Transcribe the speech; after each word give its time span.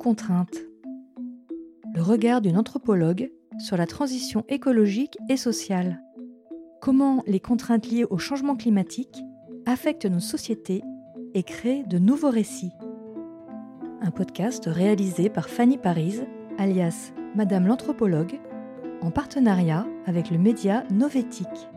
contrainte. 0.00 0.56
Le 1.94 2.00
regard 2.00 2.40
d'une 2.40 2.56
anthropologue 2.56 3.30
sur 3.58 3.76
la 3.76 3.86
transition 3.86 4.44
écologique 4.48 5.18
et 5.28 5.36
sociale. 5.36 6.02
Comment 6.80 7.22
les 7.26 7.38
contraintes 7.38 7.86
liées 7.86 8.06
au 8.08 8.16
changement 8.16 8.56
climatique 8.56 9.22
affectent 9.66 10.06
nos 10.06 10.20
sociétés 10.20 10.82
et 11.34 11.42
créent 11.42 11.84
de 11.86 11.98
nouveaux 11.98 12.30
récits. 12.30 12.72
Un 14.00 14.10
podcast 14.10 14.64
réalisé 14.66 15.28
par 15.28 15.50
Fanny 15.50 15.76
Paris, 15.76 16.20
alias 16.56 17.12
Madame 17.36 17.66
l'anthropologue, 17.66 18.40
en 19.02 19.10
partenariat 19.10 19.86
avec 20.06 20.30
le 20.30 20.38
média 20.38 20.84
Novétique. 20.90 21.68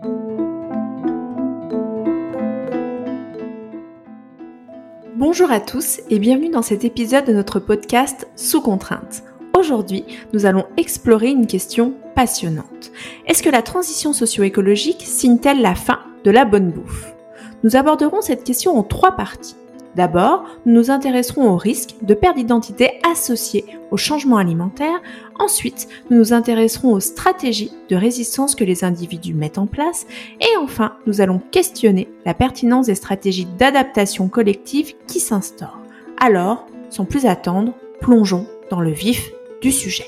Bonjour 5.25 5.51
à 5.51 5.61
tous 5.61 6.01
et 6.09 6.19
bienvenue 6.19 6.49
dans 6.49 6.61
cet 6.61 6.83
épisode 6.83 7.23
de 7.23 7.31
notre 7.31 7.61
podcast 7.61 8.27
Sous 8.35 8.59
contrainte. 8.59 9.23
Aujourd'hui, 9.57 10.03
nous 10.33 10.45
allons 10.45 10.65
explorer 10.75 11.29
une 11.29 11.47
question 11.47 11.93
passionnante. 12.13 12.91
Est-ce 13.25 13.41
que 13.41 13.49
la 13.49 13.61
transition 13.61 14.11
socio-écologique 14.11 15.01
signe-t-elle 15.01 15.61
la 15.61 15.75
fin 15.75 16.01
de 16.25 16.29
la 16.29 16.43
bonne 16.43 16.71
bouffe? 16.71 17.13
Nous 17.63 17.77
aborderons 17.77 18.19
cette 18.19 18.43
question 18.43 18.77
en 18.77 18.83
trois 18.83 19.15
parties. 19.15 19.55
D'abord, 19.95 20.43
nous 20.65 20.73
nous 20.73 20.91
intéresserons 20.91 21.51
aux 21.51 21.57
risques 21.57 21.95
de 22.01 22.13
perte 22.13 22.37
d'identité 22.37 22.99
associés 23.09 23.65
au 23.91 23.97
changement 23.97 24.37
alimentaire. 24.37 25.01
Ensuite, 25.39 25.87
nous 26.09 26.17
nous 26.17 26.33
intéresserons 26.33 26.93
aux 26.93 26.99
stratégies 26.99 27.71
de 27.89 27.95
résistance 27.95 28.55
que 28.55 28.63
les 28.63 28.83
individus 28.83 29.35
mettent 29.35 29.59
en 29.59 29.67
place. 29.67 30.07
Et 30.41 30.57
enfin, 30.59 30.93
nous 31.05 31.21
allons 31.21 31.41
questionner 31.51 32.09
la 32.25 32.33
pertinence 32.33 32.87
des 32.87 32.95
stratégies 32.95 33.47
d'adaptation 33.59 34.29
collective 34.29 34.93
qui 35.07 35.19
s'instaurent. 35.19 35.79
Alors, 36.17 36.65
sans 36.89 37.05
plus 37.05 37.25
attendre, 37.25 37.73
plongeons 38.01 38.47
dans 38.69 38.81
le 38.81 38.91
vif 38.91 39.31
du 39.61 39.71
sujet. 39.71 40.05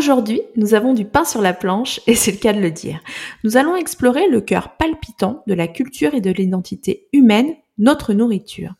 Aujourd'hui, 0.00 0.40
nous 0.56 0.72
avons 0.72 0.94
du 0.94 1.04
pain 1.04 1.26
sur 1.26 1.42
la 1.42 1.52
planche 1.52 2.00
et 2.06 2.14
c'est 2.14 2.32
le 2.32 2.38
cas 2.38 2.54
de 2.54 2.58
le 2.58 2.70
dire. 2.70 3.00
Nous 3.44 3.58
allons 3.58 3.76
explorer 3.76 4.30
le 4.30 4.40
cœur 4.40 4.78
palpitant 4.78 5.42
de 5.46 5.52
la 5.52 5.68
culture 5.68 6.14
et 6.14 6.22
de 6.22 6.30
l'identité 6.30 7.10
humaine, 7.12 7.52
notre 7.76 8.14
nourriture. 8.14 8.72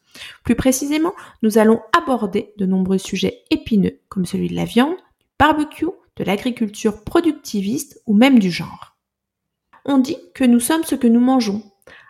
Plus 0.45 0.55
précisément, 0.55 1.13
nous 1.43 1.59
allons 1.59 1.83
aborder 1.95 2.55
de 2.57 2.65
nombreux 2.65 2.97
sujets 2.97 3.43
épineux 3.51 3.99
comme 4.09 4.25
celui 4.25 4.49
de 4.49 4.55
la 4.55 4.65
viande, 4.65 4.97
du 5.19 5.27
barbecue, 5.39 5.91
de 6.17 6.25
l'agriculture 6.25 7.05
productiviste 7.05 8.01
ou 8.07 8.15
même 8.15 8.39
du 8.39 8.51
genre. 8.51 8.97
On 9.85 9.99
dit 9.99 10.17
que 10.35 10.45
nous 10.45 10.59
sommes 10.59 10.85
ce 10.85 10.95
que 10.95 11.07
nous 11.07 11.21
mangeons. 11.21 11.63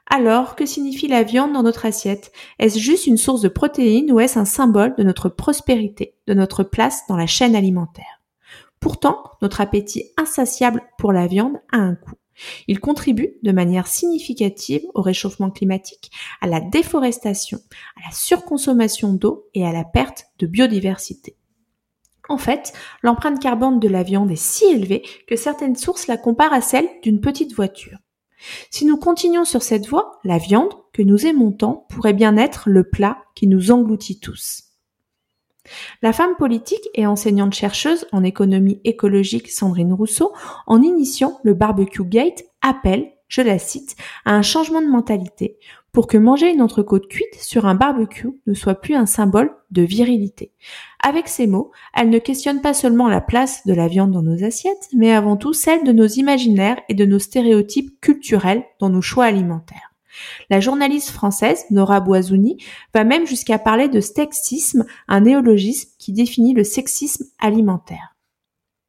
Alors, 0.06 0.55
que 0.55 0.66
signifie 0.66 1.08
la 1.08 1.25
viande 1.25 1.53
dans 1.53 1.64
notre 1.64 1.84
assiette? 1.84 2.31
Est-ce 2.61 2.78
juste 2.78 3.08
une 3.08 3.16
source 3.16 3.41
de 3.41 3.48
protéines 3.48 4.12
ou 4.12 4.20
est-ce 4.20 4.38
un 4.38 4.44
symbole 4.44 4.94
de 4.97 5.03
notre 5.03 5.28
prospérité, 5.28 6.14
de 6.28 6.34
notre 6.34 6.62
place 6.62 7.00
dans 7.08 7.16
la 7.16 7.27
chaîne 7.27 7.56
alimentaire? 7.56 8.20
Pourtant, 8.81 9.23
notre 9.42 9.61
appétit 9.61 10.11
insatiable 10.17 10.83
pour 10.98 11.12
la 11.12 11.27
viande 11.27 11.61
a 11.70 11.77
un 11.77 11.95
coût. 11.95 12.14
Il 12.67 12.81
contribue 12.81 13.34
de 13.42 13.53
manière 13.53 13.87
significative 13.87 14.83
au 14.95 15.03
réchauffement 15.03 15.50
climatique, 15.50 16.11
à 16.41 16.47
la 16.47 16.61
déforestation, 16.61 17.59
à 17.97 18.06
la 18.06 18.12
surconsommation 18.12 19.12
d'eau 19.12 19.48
et 19.55 19.67
à 19.67 19.72
la 19.72 19.84
perte 19.84 20.27
de 20.39 20.47
biodiversité. 20.47 21.37
En 22.31 22.39
fait, 22.39 22.72
l'empreinte 23.03 23.41
carbone 23.41 23.81
de 23.81 23.89
la 23.89 24.03
viande 24.03 24.31
est 24.31 24.37
si 24.37 24.64
élevée 24.64 25.03
que 25.27 25.37
certaines 25.37 25.77
sources 25.77 26.06
la 26.06 26.17
comparent 26.17 26.55
à 26.55 26.61
celle 26.61 26.89
d'une 27.03 27.20
petite 27.20 27.55
voiture. 27.55 27.98
Si 28.70 28.87
nous 28.87 28.97
continuons 28.97 29.44
sur 29.44 29.62
cette 29.62 29.87
voie, 29.89 30.20
la 30.25 30.39
viande, 30.39 30.72
que 30.92 31.03
nous 31.03 31.27
aimons 31.27 31.53
tant, 31.53 31.87
pourrait 31.91 32.15
bien 32.15 32.37
être 32.37 32.70
le 32.70 32.89
plat 32.89 33.19
qui 33.34 33.47
nous 33.47 33.70
engloutit 33.70 34.20
tous. 34.20 34.70
La 36.03 36.12
femme 36.12 36.37
politique 36.37 36.88
et 36.94 37.06
enseignante 37.06 37.54
chercheuse 37.54 38.06
en 38.12 38.25
économie 38.25 38.81
écologique 38.84 39.50
Sandrine 39.50 39.93
Rousseau, 39.93 40.32
en 40.66 40.82
initiant 40.82 41.38
le 41.43 41.54
barbecue 41.54 42.04
gate, 42.04 42.44
appelle, 42.62 43.12
je 43.28 43.43
la 43.43 43.59
cite, 43.59 43.97
à 44.25 44.34
un 44.34 44.43
changement 44.43 44.81
de 44.81 44.88
mentalité 44.88 45.59
pour 45.93 46.06
que 46.06 46.19
manger 46.19 46.53
une 46.53 46.62
entrecôte 46.62 47.09
cuite 47.09 47.34
sur 47.34 47.66
un 47.66 47.75
barbecue 47.75 48.31
ne 48.47 48.54
soit 48.54 48.76
plus 48.76 48.94
un 48.94 49.06
symbole 49.06 49.53
de 49.70 49.82
virilité. 49.82 50.53
Avec 51.03 51.28
ces 51.28 51.47
mots, 51.47 51.72
elle 51.94 52.10
ne 52.10 52.19
questionne 52.19 52.60
pas 52.60 52.75
seulement 52.75 53.09
la 53.09 53.20
place 53.20 53.66
de 53.66 53.75
la 53.75 53.88
viande 53.88 54.12
dans 54.12 54.22
nos 54.22 54.44
assiettes, 54.44 54.88
mais 54.94 55.12
avant 55.12 55.37
tout 55.37 55.53
celle 55.53 55.84
de 55.84 55.93
nos 55.93 56.06
imaginaires 56.06 56.81
et 56.88 56.94
de 56.94 57.04
nos 57.04 57.19
stéréotypes 57.19 58.00
culturels 58.00 58.65
dans 58.78 58.91
nos 58.91 59.03
choix 59.03 59.25
alimentaires. 59.25 59.90
La 60.48 60.60
journaliste 60.60 61.10
française 61.10 61.64
Nora 61.70 62.00
Boisouni 62.00 62.58
va 62.94 63.04
même 63.04 63.26
jusqu'à 63.26 63.58
parler 63.58 63.88
de 63.88 64.00
sexisme, 64.00 64.84
un 65.08 65.20
néologisme 65.20 65.91
qui 65.98 66.12
définit 66.12 66.54
le 66.54 66.64
sexisme 66.64 67.25
alimentaire. 67.38 68.16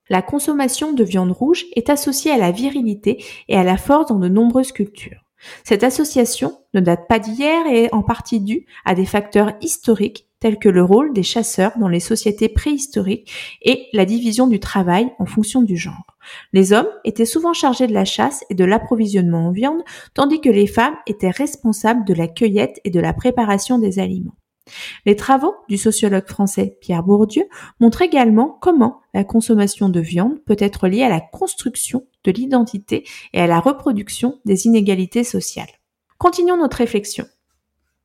La 0.10 0.22
consommation 0.22 0.94
de 0.94 1.04
viande 1.04 1.32
rouge 1.32 1.66
est 1.76 1.90
associée 1.90 2.32
à 2.32 2.38
la 2.38 2.52
virilité 2.52 3.24
et 3.48 3.56
à 3.56 3.64
la 3.64 3.78
force 3.78 4.08
dans 4.08 4.20
de 4.20 4.28
nombreuses 4.28 4.74
cultures. 4.74 5.24
Cette 5.64 5.84
association 5.84 6.60
ne 6.74 6.82
date 6.82 7.08
pas 7.08 7.20
d'hier 7.20 7.66
et 7.68 7.84
est 7.84 7.94
en 7.94 8.04
partie 8.04 8.40
due 8.40 8.66
à 8.86 8.94
des 8.94 9.06
facteurs 9.06 9.54
historiques 9.62 10.28
tels 10.42 10.60
que 10.60 10.68
le 10.68 10.84
rôle 10.84 11.14
des 11.14 11.24
chasseurs 11.24 11.72
dans 11.80 11.88
les 11.88 12.02
sociétés 12.02 12.50
préhistoriques 12.50 13.32
et 13.62 13.88
la 13.94 14.06
division 14.06 14.48
du 14.48 14.60
travail 14.60 15.10
en 15.20 15.26
fonction 15.26 15.62
du 15.62 15.78
genre. 15.78 16.18
Les 16.52 16.74
hommes 16.74 16.90
étaient 17.06 17.26
souvent 17.26 17.54
chargés 17.54 17.88
de 17.88 17.94
la 17.94 18.06
chasse 18.06 18.44
et 18.50 18.56
de 18.56 18.66
l'approvisionnement 18.66 19.48
en 19.48 19.52
viande, 19.52 19.82
tandis 20.14 20.42
que 20.42 20.50
les 20.50 20.68
femmes 20.68 20.98
étaient 21.08 21.30
responsables 21.30 22.06
de 22.06 22.14
la 22.14 22.28
cueillette 22.28 22.82
et 22.84 22.90
de 22.90 23.00
la 23.00 23.14
préparation 23.14 23.78
des 23.78 24.00
aliments. 24.00 24.36
Les 25.06 25.16
travaux 25.16 25.56
du 25.70 25.78
sociologue 25.78 26.28
français 26.28 26.78
Pierre 26.82 27.04
Bourdieu 27.04 27.46
montrent 27.80 28.02
également 28.02 28.58
comment 28.62 29.02
la 29.14 29.24
consommation 29.24 29.90
de 29.90 30.00
viande 30.00 30.40
peut 30.46 30.58
être 30.60 30.88
liée 30.88 31.04
à 31.04 31.10
la 31.10 31.22
construction 31.22 32.06
de 32.24 32.32
l'identité 32.32 33.08
et 33.34 33.42
à 33.42 33.48
la 33.48 33.60
reproduction 33.60 34.40
des 34.46 34.68
inégalités 34.68 35.24
sociales. 35.24 35.70
Continuons 36.18 36.58
notre 36.58 36.78
réflexion. 36.78 37.26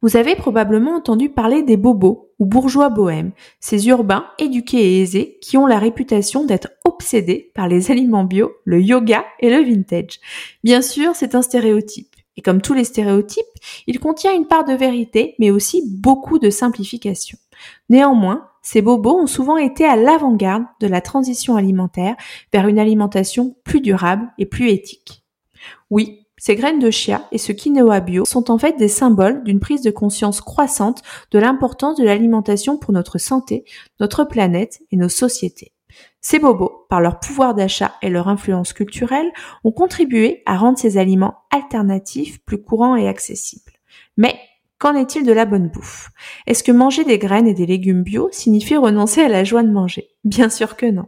Vous 0.02 0.16
avez 0.16 0.36
probablement 0.36 0.96
entendu 0.96 1.30
parler 1.30 1.62
des 1.62 1.76
bobos 1.76 2.30
ou 2.38 2.46
bourgeois 2.46 2.90
bohèmes, 2.90 3.32
ces 3.60 3.88
urbains 3.88 4.26
éduqués 4.38 4.98
et 4.98 5.00
aisés 5.00 5.38
qui 5.40 5.56
ont 5.56 5.66
la 5.66 5.78
réputation 5.78 6.44
d'être 6.44 6.68
obsédés 6.84 7.50
par 7.54 7.66
les 7.66 7.90
aliments 7.90 8.24
bio, 8.24 8.52
le 8.64 8.80
yoga 8.80 9.24
et 9.40 9.48
le 9.48 9.62
vintage. 9.62 10.20
Bien 10.62 10.82
sûr, 10.82 11.14
c'est 11.14 11.34
un 11.34 11.42
stéréotype. 11.42 12.14
Et 12.36 12.42
comme 12.42 12.60
tous 12.60 12.74
les 12.74 12.84
stéréotypes, 12.84 13.44
il 13.86 13.98
contient 13.98 14.34
une 14.34 14.46
part 14.46 14.64
de 14.64 14.74
vérité, 14.74 15.34
mais 15.38 15.50
aussi 15.50 15.82
beaucoup 15.86 16.38
de 16.38 16.50
simplification. 16.50 17.38
Néanmoins, 17.88 18.48
ces 18.60 18.82
bobos 18.82 19.22
ont 19.22 19.26
souvent 19.26 19.56
été 19.56 19.86
à 19.86 19.96
l'avant-garde 19.96 20.64
de 20.80 20.86
la 20.86 21.00
transition 21.00 21.56
alimentaire 21.56 22.16
vers 22.52 22.68
une 22.68 22.78
alimentation 22.78 23.56
plus 23.64 23.80
durable 23.80 24.30
et 24.38 24.44
plus 24.44 24.68
éthique. 24.68 25.24
Oui, 25.88 26.25
ces 26.38 26.54
graines 26.54 26.78
de 26.78 26.90
chia 26.90 27.26
et 27.32 27.38
ce 27.38 27.52
quinoa 27.52 28.00
bio 28.00 28.24
sont 28.24 28.50
en 28.50 28.58
fait 28.58 28.76
des 28.76 28.88
symboles 28.88 29.42
d'une 29.44 29.60
prise 29.60 29.82
de 29.82 29.90
conscience 29.90 30.40
croissante 30.40 31.02
de 31.30 31.38
l'importance 31.38 31.96
de 31.96 32.04
l'alimentation 32.04 32.76
pour 32.76 32.92
notre 32.92 33.18
santé, 33.18 33.64
notre 34.00 34.24
planète 34.24 34.80
et 34.90 34.96
nos 34.96 35.08
sociétés. 35.08 35.72
Ces 36.20 36.38
bobos, 36.38 36.86
par 36.90 37.00
leur 37.00 37.20
pouvoir 37.20 37.54
d'achat 37.54 37.94
et 38.02 38.10
leur 38.10 38.28
influence 38.28 38.72
culturelle, 38.72 39.32
ont 39.64 39.72
contribué 39.72 40.42
à 40.44 40.58
rendre 40.58 40.78
ces 40.78 40.98
aliments 40.98 41.36
alternatifs 41.50 42.44
plus 42.44 42.60
courants 42.60 42.96
et 42.96 43.08
accessibles. 43.08 43.72
Mais 44.16 44.38
Qu'en 44.78 44.94
est-il 44.94 45.24
de 45.24 45.32
la 45.32 45.46
bonne 45.46 45.68
bouffe? 45.68 46.10
Est-ce 46.46 46.62
que 46.62 46.70
manger 46.70 47.04
des 47.04 47.18
graines 47.18 47.46
et 47.46 47.54
des 47.54 47.64
légumes 47.64 48.02
bio 48.02 48.28
signifie 48.30 48.76
renoncer 48.76 49.22
à 49.22 49.28
la 49.28 49.42
joie 49.42 49.62
de 49.62 49.70
manger? 49.70 50.08
Bien 50.22 50.50
sûr 50.50 50.76
que 50.76 50.84
non. 50.84 51.06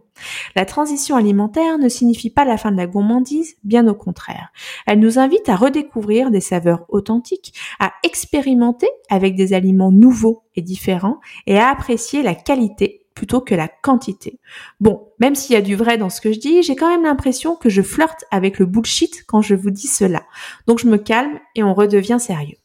La 0.56 0.64
transition 0.64 1.16
alimentaire 1.16 1.76
ne 1.76 1.90
signifie 1.90 2.30
pas 2.30 2.46
la 2.46 2.56
fin 2.56 2.72
de 2.72 2.78
la 2.78 2.86
gourmandise, 2.86 3.56
bien 3.64 3.86
au 3.86 3.94
contraire. 3.94 4.48
Elle 4.86 5.00
nous 5.00 5.18
invite 5.18 5.50
à 5.50 5.56
redécouvrir 5.56 6.30
des 6.30 6.40
saveurs 6.40 6.86
authentiques, 6.88 7.52
à 7.78 7.92
expérimenter 8.04 8.88
avec 9.10 9.34
des 9.34 9.52
aliments 9.52 9.92
nouveaux 9.92 10.44
et 10.56 10.62
différents 10.62 11.20
et 11.46 11.58
à 11.58 11.68
apprécier 11.68 12.22
la 12.22 12.34
qualité 12.34 13.04
plutôt 13.14 13.42
que 13.42 13.54
la 13.54 13.68
quantité. 13.68 14.40
Bon, 14.80 15.08
même 15.18 15.34
s'il 15.34 15.52
y 15.54 15.58
a 15.58 15.62
du 15.62 15.74
vrai 15.74 15.98
dans 15.98 16.08
ce 16.08 16.22
que 16.22 16.32
je 16.32 16.38
dis, 16.38 16.62
j'ai 16.62 16.76
quand 16.76 16.88
même 16.88 17.04
l'impression 17.04 17.54
que 17.54 17.68
je 17.68 17.82
flirte 17.82 18.24
avec 18.30 18.58
le 18.58 18.64
bullshit 18.64 19.24
quand 19.26 19.42
je 19.42 19.56
vous 19.56 19.70
dis 19.70 19.88
cela. 19.88 20.22
Donc 20.66 20.78
je 20.78 20.86
me 20.86 20.96
calme 20.96 21.38
et 21.54 21.62
on 21.62 21.74
redevient 21.74 22.18
sérieux. 22.18 22.56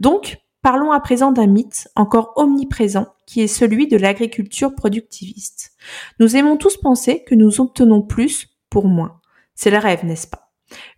Donc, 0.00 0.38
parlons 0.62 0.92
à 0.92 1.00
présent 1.00 1.32
d'un 1.32 1.46
mythe 1.46 1.88
encore 1.96 2.32
omniprésent 2.36 3.06
qui 3.26 3.40
est 3.40 3.48
celui 3.48 3.88
de 3.88 3.96
l'agriculture 3.96 4.74
productiviste. 4.74 5.72
Nous 6.20 6.36
aimons 6.36 6.56
tous 6.56 6.76
penser 6.76 7.24
que 7.24 7.34
nous 7.34 7.60
obtenons 7.60 8.02
plus 8.02 8.48
pour 8.70 8.86
moins. 8.86 9.20
C'est 9.54 9.70
le 9.70 9.78
rêve, 9.78 10.04
n'est-ce 10.04 10.26
pas? 10.26 10.42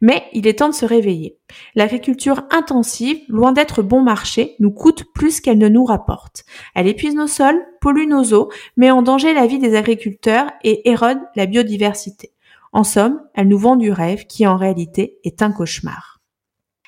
Mais 0.00 0.24
il 0.32 0.46
est 0.46 0.60
temps 0.60 0.68
de 0.68 0.74
se 0.74 0.86
réveiller. 0.86 1.38
L'agriculture 1.74 2.44
intensive, 2.50 3.20
loin 3.28 3.52
d'être 3.52 3.82
bon 3.82 4.02
marché, 4.02 4.54
nous 4.60 4.70
coûte 4.70 5.04
plus 5.14 5.40
qu'elle 5.40 5.58
ne 5.58 5.68
nous 5.68 5.84
rapporte. 5.84 6.44
Elle 6.74 6.86
épuise 6.86 7.14
nos 7.14 7.26
sols, 7.26 7.64
pollue 7.80 8.08
nos 8.08 8.32
eaux, 8.32 8.50
met 8.76 8.90
en 8.90 9.02
danger 9.02 9.34
la 9.34 9.46
vie 9.46 9.58
des 9.58 9.74
agriculteurs 9.74 10.50
et 10.62 10.88
érode 10.88 11.20
la 11.34 11.46
biodiversité. 11.46 12.32
En 12.72 12.84
somme, 12.84 13.20
elle 13.34 13.48
nous 13.48 13.58
vend 13.58 13.76
du 13.76 13.90
rêve 13.90 14.26
qui 14.26 14.46
en 14.46 14.56
réalité 14.56 15.18
est 15.24 15.42
un 15.42 15.52
cauchemar. 15.52 16.13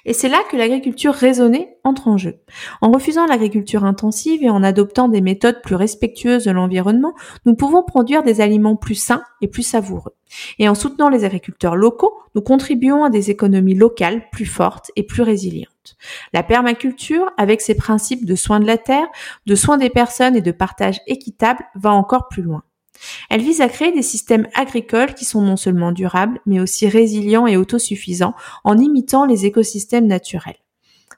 Et 0.06 0.12
c'est 0.12 0.28
là 0.28 0.38
que 0.48 0.56
l'agriculture 0.56 1.12
raisonnée 1.12 1.76
entre 1.82 2.06
en 2.06 2.16
jeu. 2.16 2.38
En 2.80 2.92
refusant 2.92 3.26
l'agriculture 3.26 3.84
intensive 3.84 4.42
et 4.44 4.48
en 4.48 4.62
adoptant 4.62 5.08
des 5.08 5.20
méthodes 5.20 5.60
plus 5.62 5.74
respectueuses 5.74 6.44
de 6.44 6.52
l'environnement, 6.52 7.12
nous 7.44 7.56
pouvons 7.56 7.82
produire 7.82 8.22
des 8.22 8.40
aliments 8.40 8.76
plus 8.76 8.94
sains 8.94 9.24
et 9.40 9.48
plus 9.48 9.64
savoureux. 9.64 10.14
Et 10.60 10.68
en 10.68 10.76
soutenant 10.76 11.08
les 11.08 11.24
agriculteurs 11.24 11.74
locaux, 11.74 12.14
nous 12.36 12.40
contribuons 12.40 13.02
à 13.02 13.10
des 13.10 13.30
économies 13.32 13.74
locales 13.74 14.30
plus 14.30 14.46
fortes 14.46 14.92
et 14.94 15.02
plus 15.02 15.22
résilientes. 15.22 15.96
La 16.32 16.44
permaculture, 16.44 17.28
avec 17.36 17.60
ses 17.60 17.74
principes 17.74 18.24
de 18.24 18.36
soin 18.36 18.60
de 18.60 18.66
la 18.66 18.78
terre, 18.78 19.08
de 19.46 19.54
soin 19.56 19.76
des 19.76 19.90
personnes 19.90 20.36
et 20.36 20.40
de 20.40 20.52
partage 20.52 21.00
équitable, 21.08 21.64
va 21.74 21.92
encore 21.92 22.28
plus 22.28 22.42
loin. 22.42 22.62
Elle 23.30 23.42
vise 23.42 23.60
à 23.60 23.68
créer 23.68 23.92
des 23.92 24.02
systèmes 24.02 24.48
agricoles 24.54 25.14
qui 25.14 25.24
sont 25.24 25.42
non 25.42 25.56
seulement 25.56 25.92
durables, 25.92 26.40
mais 26.46 26.60
aussi 26.60 26.88
résilients 26.88 27.46
et 27.46 27.56
autosuffisants 27.56 28.34
en 28.64 28.78
imitant 28.78 29.26
les 29.26 29.46
écosystèmes 29.46 30.06
naturels. 30.06 30.56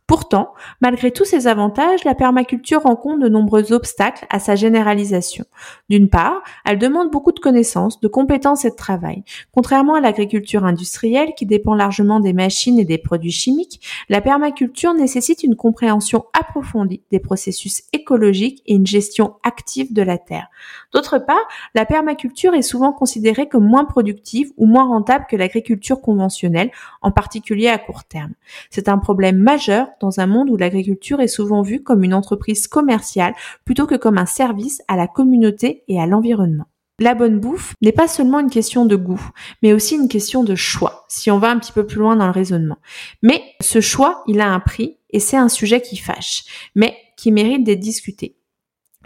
Pourtant, 0.08 0.54
malgré 0.80 1.10
tous 1.10 1.26
ces 1.26 1.48
avantages, 1.48 2.02
la 2.04 2.14
permaculture 2.14 2.84
rencontre 2.84 3.22
de 3.22 3.28
nombreux 3.28 3.74
obstacles 3.74 4.24
à 4.30 4.38
sa 4.38 4.56
généralisation. 4.56 5.44
D'une 5.90 6.08
part, 6.08 6.42
elle 6.64 6.78
demande 6.78 7.10
beaucoup 7.10 7.30
de 7.30 7.38
connaissances, 7.38 8.00
de 8.00 8.08
compétences 8.08 8.64
et 8.64 8.70
de 8.70 8.74
travail. 8.74 9.22
Contrairement 9.54 9.96
à 9.96 10.00
l'agriculture 10.00 10.64
industrielle 10.64 11.34
qui 11.36 11.44
dépend 11.44 11.74
largement 11.74 12.20
des 12.20 12.32
machines 12.32 12.78
et 12.78 12.86
des 12.86 12.96
produits 12.96 13.32
chimiques, 13.32 13.86
la 14.08 14.22
permaculture 14.22 14.94
nécessite 14.94 15.42
une 15.42 15.56
compréhension 15.56 16.24
approfondie 16.32 17.02
des 17.10 17.20
processus 17.20 17.82
écologiques 17.92 18.62
et 18.64 18.76
une 18.76 18.86
gestion 18.86 19.34
active 19.42 19.92
de 19.92 20.00
la 20.00 20.16
terre. 20.16 20.48
D'autre 20.94 21.18
part, 21.18 21.36
la 21.74 21.84
permaculture 21.84 22.54
est 22.54 22.62
souvent 22.62 22.94
considérée 22.94 23.46
comme 23.46 23.68
moins 23.68 23.84
productive 23.84 24.52
ou 24.56 24.64
moins 24.64 24.88
rentable 24.88 25.26
que 25.28 25.36
l'agriculture 25.36 26.00
conventionnelle, 26.00 26.70
en 27.02 27.10
particulier 27.10 27.68
à 27.68 27.76
court 27.76 28.04
terme. 28.04 28.32
C'est 28.70 28.88
un 28.88 28.96
problème 28.96 29.36
majeur 29.36 29.88
dans 30.00 30.20
un 30.20 30.26
monde 30.26 30.50
où 30.50 30.56
l'agriculture 30.56 31.20
est 31.20 31.28
souvent 31.28 31.62
vue 31.62 31.82
comme 31.82 32.04
une 32.04 32.14
entreprise 32.14 32.66
commerciale 32.68 33.34
plutôt 33.64 33.86
que 33.86 33.94
comme 33.94 34.18
un 34.18 34.26
service 34.26 34.82
à 34.88 34.96
la 34.96 35.06
communauté 35.06 35.84
et 35.88 36.00
à 36.00 36.06
l'environnement. 36.06 36.66
La 37.00 37.14
bonne 37.14 37.38
bouffe 37.38 37.74
n'est 37.80 37.92
pas 37.92 38.08
seulement 38.08 38.40
une 38.40 38.50
question 38.50 38.84
de 38.84 38.96
goût, 38.96 39.30
mais 39.62 39.72
aussi 39.72 39.94
une 39.94 40.08
question 40.08 40.42
de 40.42 40.56
choix, 40.56 41.04
si 41.08 41.30
on 41.30 41.38
va 41.38 41.50
un 41.50 41.58
petit 41.58 41.70
peu 41.70 41.86
plus 41.86 41.98
loin 41.98 42.16
dans 42.16 42.26
le 42.26 42.32
raisonnement. 42.32 42.78
Mais 43.22 43.42
ce 43.60 43.80
choix, 43.80 44.24
il 44.26 44.40
a 44.40 44.48
un 44.48 44.58
prix, 44.58 44.98
et 45.10 45.20
c'est 45.20 45.36
un 45.36 45.48
sujet 45.48 45.80
qui 45.80 45.96
fâche, 45.96 46.70
mais 46.74 46.96
qui 47.16 47.30
mérite 47.30 47.62
d'être 47.62 47.78
discuté. 47.78 48.37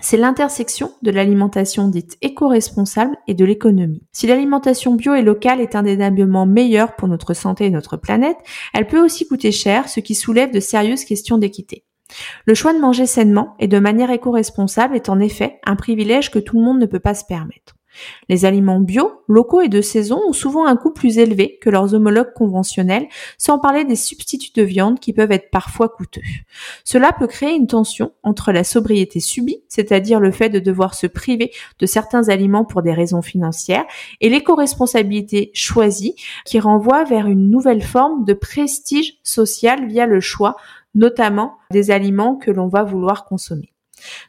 C'est 0.05 0.17
l'intersection 0.17 0.91
de 1.03 1.13
l'alimentation 1.13 1.87
dite 1.87 2.19
éco-responsable 2.23 3.17
et 3.29 3.35
de 3.35 3.45
l'économie. 3.45 4.03
Si 4.11 4.27
l'alimentation 4.27 4.97
bio 4.97 5.15
et 5.15 5.23
locale 5.23 5.61
est 5.61 5.77
indéniablement 5.77 6.45
meilleure 6.45 6.97
pour 6.97 7.07
notre 7.07 7.35
santé 7.35 7.67
et 7.67 7.71
notre 7.71 7.97
planète, 7.97 8.37
elle 8.75 8.89
peut 8.89 9.03
aussi 9.03 9.29
coûter 9.29 9.53
cher, 9.53 9.89
ce 9.89 10.01
qui 10.01 10.17
soulève 10.17 10.53
de 10.53 10.59
sérieuses 10.59 11.05
questions 11.05 11.39
d'équité. 11.39 11.85
Le 12.47 12.55
choix 12.55 12.75
de 12.75 12.81
manger 12.81 13.07
sainement 13.07 13.55
et 13.61 13.69
de 13.69 13.79
manière 13.79 14.11
éco-responsable 14.11 14.97
est 14.97 15.09
en 15.09 15.21
effet 15.21 15.61
un 15.65 15.77
privilège 15.77 16.33
que 16.33 16.41
tout 16.41 16.59
le 16.59 16.65
monde 16.65 16.81
ne 16.81 16.87
peut 16.87 16.99
pas 16.99 17.15
se 17.15 17.25
permettre. 17.25 17.77
Les 18.29 18.45
aliments 18.45 18.81
bio, 18.81 19.23
locaux 19.29 19.61
et 19.61 19.69
de 19.69 19.81
saison 19.81 20.21
ont 20.29 20.33
souvent 20.33 20.67
un 20.67 20.77
coût 20.77 20.93
plus 20.93 21.19
élevé 21.19 21.59
que 21.61 21.71
leurs 21.71 21.95
homologues 21.95 22.33
conventionnels, 22.35 23.09
sans 23.39 23.59
parler 23.59 23.85
des 23.85 23.97
substituts 23.97 24.53
de 24.55 24.63
viande 24.63 25.01
qui 25.01 25.13
peuvent 25.13 25.33
être 25.33 25.51
parfois 25.51 25.89
coûteux. 25.89 26.23
Cela 26.85 27.13
peut 27.13 27.27
créer 27.27 27.55
une 27.55 27.67
tension 27.67 28.13
entre 28.23 28.53
la 28.53 28.65
sobriété 28.65 29.21
subie, 29.21 29.63
c'est-à-dire 29.69 30.21
le 30.21 30.31
fait 30.31 30.49
de 30.49 30.59
devoir 30.59 30.95
se 30.95 31.07
priver 31.07 31.53
de 31.79 31.87
certains 31.87 32.29
aliments 32.29 32.65
pour 32.65 32.83
des 32.83 32.93
raisons 32.93 33.23
financières, 33.23 33.85
et 34.21 34.29
l'éco-responsabilité 34.29 35.51
choisie, 35.55 36.15
qui 36.45 36.61
renvoie 36.61 37.05
vers 37.05 37.27
une 37.27 37.51
nouvelle 37.51 37.83
forme 37.83 38.25
de 38.25 38.35
prestige 38.35 39.19
social 39.23 39.87
via 39.87 40.07
le 40.07 40.21
choix, 40.21 40.57
notamment 40.95 41.57
des 41.71 41.91
aliments 41.91 42.37
que 42.37 42.51
l'on 42.51 42.69
va 42.69 42.83
vouloir 42.83 43.25
consommer. 43.25 43.72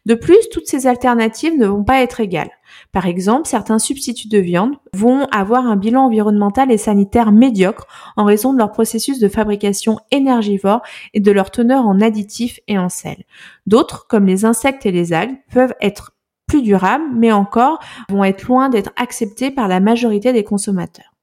De 0.06 0.16
plus, 0.16 0.38
toutes 0.52 0.68
ces 0.68 0.88
alternatives 0.88 1.58
ne 1.58 1.66
vont 1.66 1.84
pas 1.84 2.02
être 2.02 2.20
égales. 2.20 2.52
Par 2.92 3.06
exemple, 3.06 3.48
certains 3.48 3.80
substituts 3.80 4.28
de 4.28 4.38
viande 4.38 4.76
vont 4.94 5.26
avoir 5.32 5.66
un 5.66 5.76
bilan 5.76 6.06
environnemental 6.06 6.72
et 6.72 6.78
sanitaire 6.78 7.32
médiocre 7.32 7.88
en 8.18 8.26
raison 8.26 8.54
de 8.54 8.58
leur 8.58 8.72
processus 8.72 9.20
de 9.20 9.28
fabrication 9.28 10.00
énergivore 10.12 10.82
et 11.14 11.20
de 11.20 11.32
leur 11.32 11.52
teneur 11.52 11.86
en 11.86 12.02
additifs 12.02 12.60
et 12.68 12.78
en 12.78 12.90
sel. 12.90 13.24
D'autres, 13.68 14.08
comme 14.08 14.26
les 14.26 14.46
insectes 14.46 14.86
et 14.86 14.92
les 14.92 15.14
algues, 15.14 15.38
peuvent 15.52 15.76
être 15.82 16.14
plus 16.48 16.62
durables, 16.62 17.06
mais 17.16 17.32
encore 17.32 17.80
vont 18.10 18.24
être 18.24 18.44
loin 18.48 18.70
d'être 18.70 18.92
acceptés 18.96 19.50
par 19.50 19.68
la 19.68 19.80
majorité 19.80 20.34
des 20.34 20.44
consommateurs. 20.44 21.14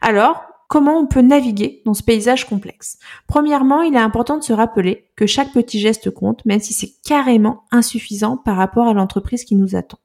Alors, 0.00 0.42
Comment 0.68 0.98
on 0.98 1.06
peut 1.06 1.20
naviguer 1.20 1.82
dans 1.84 1.94
ce 1.94 2.02
paysage 2.02 2.46
complexe 2.46 2.98
Premièrement, 3.26 3.82
il 3.82 3.94
est 3.94 3.98
important 3.98 4.36
de 4.38 4.42
se 4.42 4.52
rappeler 4.52 5.06
que 5.16 5.26
chaque 5.26 5.52
petit 5.52 5.78
geste 5.78 6.10
compte, 6.10 6.44
même 6.44 6.60
si 6.60 6.72
c'est 6.72 6.92
carrément 7.04 7.64
insuffisant 7.70 8.36
par 8.36 8.56
rapport 8.56 8.88
à 8.88 8.94
l'entreprise 8.94 9.44
qui 9.44 9.54
nous 9.54 9.76
attend. 9.76 9.98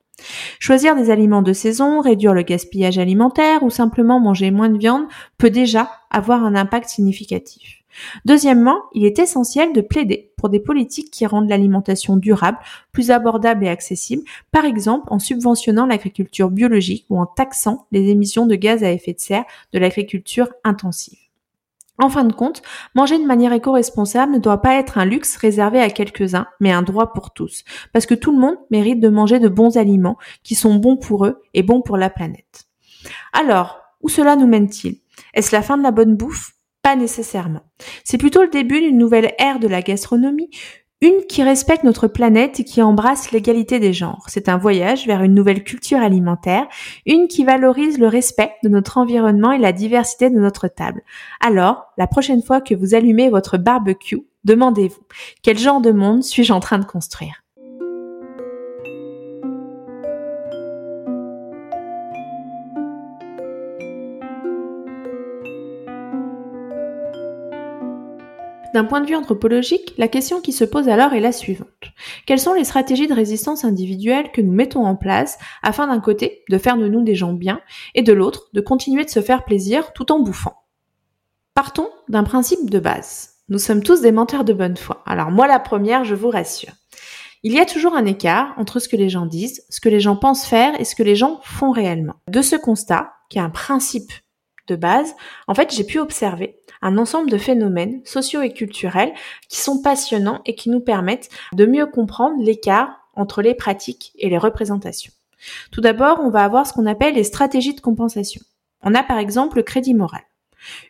Choisir 0.60 0.96
des 0.96 1.10
aliments 1.10 1.42
de 1.42 1.54
saison, 1.54 2.00
réduire 2.00 2.34
le 2.34 2.44
gaspillage 2.44 3.00
alimentaire 3.00 3.64
ou 3.64 3.70
simplement 3.70 4.20
manger 4.20 4.52
moins 4.52 4.70
de 4.70 4.78
viande 4.78 5.06
peut 5.38 5.50
déjà 5.50 5.90
avoir 6.12 6.44
un 6.44 6.56
impact 6.56 6.90
significatif. 6.90 7.82
Deuxièmement, 8.26 8.80
il 8.94 9.06
est 9.06 9.20
essentiel 9.20 9.74
de 9.74 9.82
plaider 9.82 10.32
pour 10.38 10.50
des 10.50 10.60
politiques 10.60 11.12
qui 11.12 11.26
rendent 11.26 11.50
l'alimentation 11.50 12.16
durable, 12.16 12.58
plus 12.92 13.12
abordable 13.12 13.66
et 13.66 13.70
accessible, 13.70 14.24
par 14.52 14.66
exemple 14.66 15.08
en 15.10 15.20
subventionnant 15.20 15.86
l'agriculture 15.86 16.52
biologique 16.52 17.06
ou 17.10 17.20
en 17.20 17.26
taxant 17.26 17.88
les 17.92 18.10
émissions 18.10 18.46
de 18.46 18.56
gaz 18.56 18.84
à 18.84 18.92
effet 18.92 19.14
de 19.14 19.20
serre 19.20 19.46
de 19.74 19.80
l'agriculture 19.80 20.50
intensive. 20.64 21.18
En 21.98 22.10
fin 22.10 22.24
de 22.24 22.34
compte, 22.34 22.64
manger 22.96 23.20
de 23.20 23.26
manière 23.26 23.54
éco-responsable 23.54 24.34
ne 24.34 24.40
doit 24.40 24.62
pas 24.62 24.76
être 24.76 24.98
un 24.98 25.06
luxe 25.06 25.36
réservé 25.36 25.80
à 25.80 25.90
quelques-uns, 25.90 26.48
mais 26.60 26.72
un 26.72 26.82
droit 26.82 27.14
pour 27.14 27.32
tous, 27.32 27.64
parce 27.94 28.08
que 28.08 28.16
tout 28.16 28.32
le 28.32 28.40
monde 28.40 28.58
mérite 28.72 29.00
de 29.00 29.10
manger 29.10 29.40
de 29.40 29.50
bons 29.50 29.78
aliments 29.78 30.18
qui 30.42 30.56
sont 30.56 30.76
bons 30.76 30.98
pour 30.98 31.26
eux 31.26 31.44
et 31.54 31.62
bons 31.62 31.82
pour 31.82 31.98
la 31.98 32.10
planète. 32.10 32.66
Alors, 33.34 33.82
où 34.02 34.10
cela 34.10 34.36
nous 34.36 34.48
mène-t-il? 34.48 34.98
Est-ce 35.34 35.56
la 35.56 35.62
fin 35.62 35.78
de 35.78 35.84
la 35.84 35.92
bonne 35.92 36.16
bouffe? 36.16 36.52
Pas 36.84 36.96
nécessairement. 36.96 37.62
C'est 38.04 38.18
plutôt 38.18 38.42
le 38.42 38.50
début 38.50 38.82
d'une 38.82 38.98
nouvelle 38.98 39.34
ère 39.38 39.60
de 39.60 39.68
la 39.68 39.82
gastronomie, 39.82 40.50
une 41.02 41.26
qui 41.28 41.42
respecte 41.42 41.84
notre 41.84 42.08
planète 42.08 42.60
et 42.60 42.64
qui 42.64 42.82
embrasse 42.82 43.32
l'égalité 43.32 43.80
des 43.80 43.92
genres. 43.92 44.26
C'est 44.28 44.50
un 44.50 44.58
voyage 44.58 45.08
vers 45.08 45.24
une 45.24 45.34
nouvelle 45.34 45.64
culture 45.64 46.00
alimentaire, 46.00 46.68
une 47.08 47.28
qui 47.28 47.44
valorise 47.44 47.98
le 47.98 48.08
respect 48.08 48.54
de 48.64 48.70
notre 48.70 49.00
environnement 49.00 49.52
et 49.52 49.58
la 49.58 49.72
diversité 49.72 50.30
de 50.30 50.40
notre 50.40 50.68
table. 50.68 51.02
Alors, 51.40 51.86
la 51.98 52.06
prochaine 52.06 52.44
fois 52.44 52.62
que 52.62 52.76
vous 52.76 52.94
allumez 52.94 53.30
votre 53.30 53.58
barbecue, 53.58 54.28
demandez-vous, 54.44 55.02
quel 55.42 55.58
genre 55.58 55.82
de 55.82 55.92
monde 55.92 56.24
suis-je 56.24 56.54
en 56.54 56.60
train 56.60 56.78
de 56.78 56.86
construire? 56.86 57.44
D'un 68.74 68.86
point 68.86 69.02
de 69.02 69.08
vue 69.08 69.16
anthropologique, 69.16 69.94
la 69.98 70.08
question 70.08 70.40
qui 70.40 70.54
se 70.54 70.64
pose 70.64 70.88
alors 70.88 71.14
est 71.14 71.20
la 71.20 71.34
suivante. 71.34 71.68
Quelles 72.26 72.40
sont 72.40 72.54
les 72.54 72.64
stratégies 72.64 73.08
de 73.08 73.14
résistance 73.14 73.66
individuelle 73.66 74.32
que 74.32 74.42
nous 74.42 74.54
mettons 74.54 74.86
en 74.86 74.96
place 74.96 75.38
afin 75.62 75.88
d'un 75.88 76.00
côté 76.00 76.44
de 76.50 76.58
faire 76.58 76.78
de 76.78 76.88
nous 76.88 77.04
des 77.04 77.16
gens 77.16 77.34
bien 77.34 77.60
et 77.96 78.02
de 78.02 78.14
l'autre 78.14 78.48
de 78.54 78.62
continuer 78.62 79.04
de 79.04 79.10
se 79.10 79.22
faire 79.22 79.44
plaisir 79.44 79.92
tout 79.94 80.12
en 80.12 80.20
bouffant? 80.20 80.56
Partons 81.54 81.90
d'un 82.08 82.24
principe 82.24 82.70
de 82.70 82.80
base. 82.80 83.32
Nous 83.50 83.60
sommes 83.60 83.84
tous 83.84 84.00
des 84.00 84.14
menteurs 84.14 84.46
de 84.46 84.54
bonne 84.54 84.78
foi. 84.78 85.04
Alors 85.06 85.32
moi 85.32 85.48
la 85.48 85.60
première, 85.60 86.06
je 86.06 86.16
vous 86.16 86.30
rassure. 86.30 86.72
Il 87.44 87.54
y 87.54 87.60
a 87.60 87.66
toujours 87.66 87.96
un 87.96 88.06
écart 88.06 88.54
entre 88.58 88.80
ce 88.80 88.88
que 88.88 88.96
les 88.96 89.10
gens 89.10 89.26
disent, 89.26 89.66
ce 89.70 89.82
que 89.82 89.90
les 89.90 90.00
gens 90.00 90.16
pensent 90.16 90.46
faire 90.46 90.80
et 90.80 90.86
ce 90.86 90.96
que 90.96 91.04
les 91.04 91.16
gens 91.16 91.42
font 91.44 91.72
réellement. 91.72 92.16
De 92.30 92.42
ce 92.42 92.56
constat, 92.56 93.12
qui 93.30 93.40
est 93.40 93.42
un 93.42 93.50
principe 93.50 94.14
de 94.68 94.76
base, 94.76 95.16
en 95.48 95.54
fait, 95.54 95.74
j'ai 95.74 95.84
pu 95.84 96.00
observer 96.00 96.56
un 96.82 96.98
ensemble 96.98 97.30
de 97.30 97.38
phénomènes 97.38 98.02
sociaux 98.06 98.42
et 98.42 98.54
culturels 98.54 99.14
qui 99.50 99.60
sont 99.60 99.82
passionnants 99.82 100.42
et 100.46 100.56
qui 100.56 100.70
nous 100.70 100.80
permettent 100.80 101.30
de 101.54 101.66
mieux 101.66 101.86
comprendre 101.86 102.42
l'écart 102.42 103.02
entre 103.14 103.42
les 103.42 103.54
pratiques 103.54 104.14
et 104.18 104.30
les 104.30 104.38
représentations. 104.38 105.12
Tout 105.72 105.82
d'abord, 105.82 106.20
on 106.22 106.30
va 106.30 106.44
avoir 106.44 106.68
ce 106.68 106.74
qu'on 106.74 106.86
appelle 106.86 107.16
les 107.16 107.24
stratégies 107.24 107.76
de 107.76 107.82
compensation. 107.82 108.42
On 108.84 108.96
a 108.96 109.04
par 109.04 109.18
exemple 109.18 109.58
le 109.58 109.64
crédit 109.64 109.94
moral. 109.94 110.22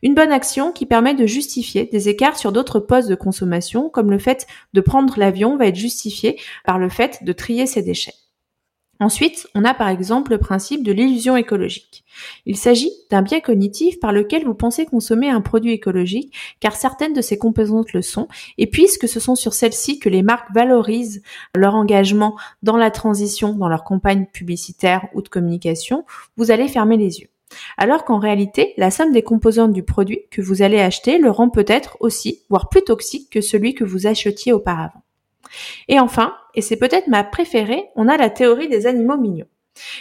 Une 0.03 0.15
bonne 0.15 0.31
action 0.31 0.71
qui 0.71 0.85
permet 0.85 1.13
de 1.13 1.25
justifier 1.25 1.85
des 1.85 2.09
écarts 2.09 2.37
sur 2.37 2.51
d'autres 2.51 2.79
postes 2.79 3.09
de 3.09 3.15
consommation, 3.15 3.89
comme 3.89 4.11
le 4.11 4.19
fait 4.19 4.45
de 4.73 4.81
prendre 4.81 5.17
l'avion 5.17 5.55
va 5.55 5.67
être 5.67 5.75
justifié 5.75 6.39
par 6.65 6.77
le 6.77 6.89
fait 6.89 7.23
de 7.23 7.31
trier 7.31 7.65
ses 7.65 7.81
déchets. 7.81 8.13
Ensuite, 9.01 9.47
on 9.55 9.65
a 9.65 9.73
par 9.73 9.89
exemple 9.89 10.29
le 10.29 10.37
principe 10.37 10.83
de 10.83 10.91
l'illusion 10.91 11.35
écologique. 11.35 12.05
Il 12.45 12.55
s'agit 12.55 12.91
d'un 13.09 13.23
biais 13.23 13.41
cognitif 13.41 13.99
par 13.99 14.11
lequel 14.11 14.45
vous 14.45 14.53
pensez 14.53 14.85
consommer 14.85 15.27
un 15.27 15.41
produit 15.41 15.71
écologique, 15.71 16.35
car 16.59 16.75
certaines 16.75 17.13
de 17.13 17.21
ses 17.21 17.39
composantes 17.39 17.93
le 17.93 18.03
sont, 18.03 18.27
et 18.59 18.67
puisque 18.67 19.07
ce 19.07 19.19
sont 19.19 19.33
sur 19.33 19.53
celles-ci 19.53 19.97
que 19.97 20.07
les 20.07 20.21
marques 20.21 20.53
valorisent 20.53 21.23
leur 21.55 21.73
engagement 21.73 22.37
dans 22.61 22.77
la 22.77 22.91
transition, 22.91 23.55
dans 23.55 23.69
leur 23.69 23.83
campagne 23.83 24.27
publicitaire 24.31 25.07
ou 25.15 25.23
de 25.23 25.29
communication, 25.29 26.05
vous 26.37 26.51
allez 26.51 26.67
fermer 26.67 26.97
les 26.97 27.21
yeux. 27.21 27.29
alors 27.77 28.05
qu'en 28.05 28.19
réalité, 28.19 28.75
la 28.77 28.91
somme 28.91 29.11
des 29.11 29.23
composantes 29.23 29.73
du 29.73 29.83
produit 29.83 30.21
que 30.29 30.43
vous 30.43 30.61
allez 30.61 30.79
acheter 30.79 31.17
le 31.17 31.31
rend 31.31 31.49
peut-être 31.49 31.97
aussi, 32.01 32.43
voire 32.49 32.69
plus 32.69 32.83
toxique 32.83 33.31
que 33.31 33.41
celui 33.41 33.73
que 33.73 33.83
vous 33.83 34.05
achetiez 34.05 34.53
auparavant. 34.53 35.01
Et 35.87 35.99
enfin, 35.99 36.33
et 36.53 36.61
c'est 36.61 36.77
peut-être 36.77 37.07
ma 37.07 37.23
préférée, 37.23 37.89
on 37.95 38.07
a 38.07 38.17
la 38.17 38.29
théorie 38.29 38.69
des 38.69 38.87
animaux 38.87 39.17
mignons. 39.17 39.47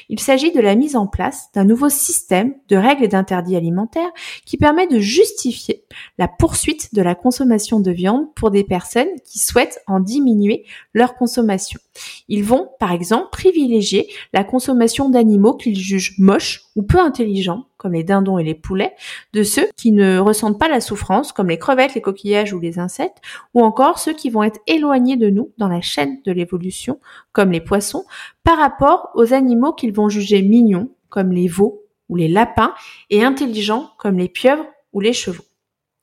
Il 0.08 0.18
s'agit 0.18 0.52
de 0.52 0.60
la 0.60 0.74
mise 0.74 0.96
en 0.96 1.06
place 1.06 1.48
d'un 1.54 1.64
nouveau 1.64 1.88
système 1.88 2.54
de 2.68 2.76
règles 2.76 3.04
et 3.04 3.08
d'interdits 3.08 3.56
alimentaires 3.56 4.10
qui 4.44 4.56
permet 4.56 4.86
de 4.86 4.98
justifier 4.98 5.84
la 6.18 6.28
poursuite 6.28 6.94
de 6.94 7.02
la 7.02 7.14
consommation 7.14 7.80
de 7.80 7.90
viande 7.90 8.34
pour 8.34 8.50
des 8.50 8.64
personnes 8.64 9.08
qui 9.24 9.38
souhaitent 9.38 9.80
en 9.86 10.00
diminuer 10.00 10.64
leur 10.92 11.14
consommation. 11.14 11.80
Ils 12.28 12.44
vont, 12.44 12.68
par 12.78 12.92
exemple, 12.92 13.28
privilégier 13.30 14.08
la 14.32 14.44
consommation 14.44 15.08
d'animaux 15.08 15.54
qu'ils 15.54 15.78
jugent 15.78 16.16
moches 16.18 16.62
ou 16.76 16.82
peu 16.82 16.98
intelligents, 16.98 17.66
comme 17.80 17.94
les 17.94 18.04
dindons 18.04 18.36
et 18.36 18.44
les 18.44 18.54
poulets, 18.54 18.94
de 19.32 19.42
ceux 19.42 19.66
qui 19.74 19.90
ne 19.90 20.18
ressentent 20.18 20.58
pas 20.58 20.68
la 20.68 20.82
souffrance, 20.82 21.32
comme 21.32 21.48
les 21.48 21.58
crevettes, 21.58 21.94
les 21.94 22.02
coquillages 22.02 22.52
ou 22.52 22.60
les 22.60 22.78
insectes, 22.78 23.22
ou 23.54 23.62
encore 23.62 23.98
ceux 23.98 24.12
qui 24.12 24.28
vont 24.28 24.42
être 24.42 24.60
éloignés 24.66 25.16
de 25.16 25.30
nous 25.30 25.50
dans 25.56 25.68
la 25.68 25.80
chaîne 25.80 26.20
de 26.26 26.30
l'évolution, 26.30 27.00
comme 27.32 27.50
les 27.50 27.62
poissons, 27.62 28.04
par 28.44 28.58
rapport 28.58 29.08
aux 29.14 29.32
animaux 29.32 29.72
qu'ils 29.72 29.94
vont 29.94 30.10
juger 30.10 30.42
mignons, 30.42 30.90
comme 31.08 31.32
les 31.32 31.48
veaux 31.48 31.82
ou 32.10 32.16
les 32.16 32.28
lapins, 32.28 32.74
et 33.08 33.24
intelligents, 33.24 33.90
comme 33.96 34.18
les 34.18 34.28
pieuvres 34.28 34.66
ou 34.92 35.00
les 35.00 35.14
chevaux. 35.14 35.44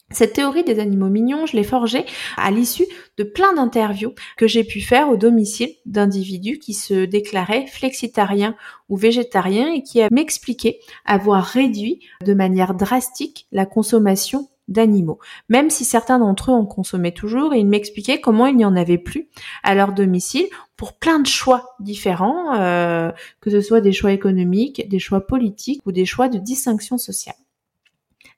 Cette 0.10 0.34
théorie 0.34 0.64
des 0.64 0.80
animaux 0.80 1.10
mignons, 1.10 1.46
je 1.46 1.58
l'ai 1.58 1.66
forgée 1.66 2.06
à 2.38 2.50
l'issue 2.50 2.86
de 3.18 3.26
plein 3.26 3.54
d'interviews 3.54 4.14
que 4.38 4.48
j'ai 4.48 4.64
pu 4.64 4.80
faire 4.80 5.10
au 5.10 5.18
domicile 5.18 5.72
d'individus 5.86 6.60
qui 6.60 6.74
se 6.74 7.04
déclaraient 7.04 7.68
flexitariens 7.68 8.56
ou 8.88 8.96
végétariens 8.96 9.70
et 9.74 9.84
qui 9.84 10.00
m'expliquaient 10.10 10.80
avoir 11.04 11.44
réduit 11.44 12.00
de 12.24 12.34
manière 12.34 12.74
drastique 12.74 13.48
la 13.52 13.66
consommation 13.66 14.48
d'animaux. 14.70 15.20
Même 15.50 15.70
si 15.70 15.84
certains 15.84 16.20
d'entre 16.20 16.52
eux 16.52 16.54
en 16.54 16.66
consommaient 16.66 17.12
toujours, 17.12 17.54
et 17.54 17.60
ils 17.60 17.68
m'expliquaient 17.68 18.22
comment 18.22 18.48
il 18.48 18.56
n'y 18.56 18.66
en 18.66 18.76
avait 18.78 18.98
plus 18.98 19.28
à 19.64 19.76
leur 19.76 19.92
domicile 19.92 20.48
pour 20.78 20.94
plein 20.94 21.20
de 21.20 21.28
choix 21.28 21.76
différents, 21.82 22.56
euh, 22.56 23.12
que 23.42 23.50
ce 23.50 23.60
soit 23.60 23.82
des 23.82 23.94
choix 23.94 24.14
économiques, 24.14 24.88
des 24.88 25.00
choix 25.00 25.26
politiques 25.26 25.82
ou 25.86 25.92
des 25.92 26.06
choix 26.06 26.30
de 26.30 26.38
distinction 26.38 26.98
sociale. 26.98 27.36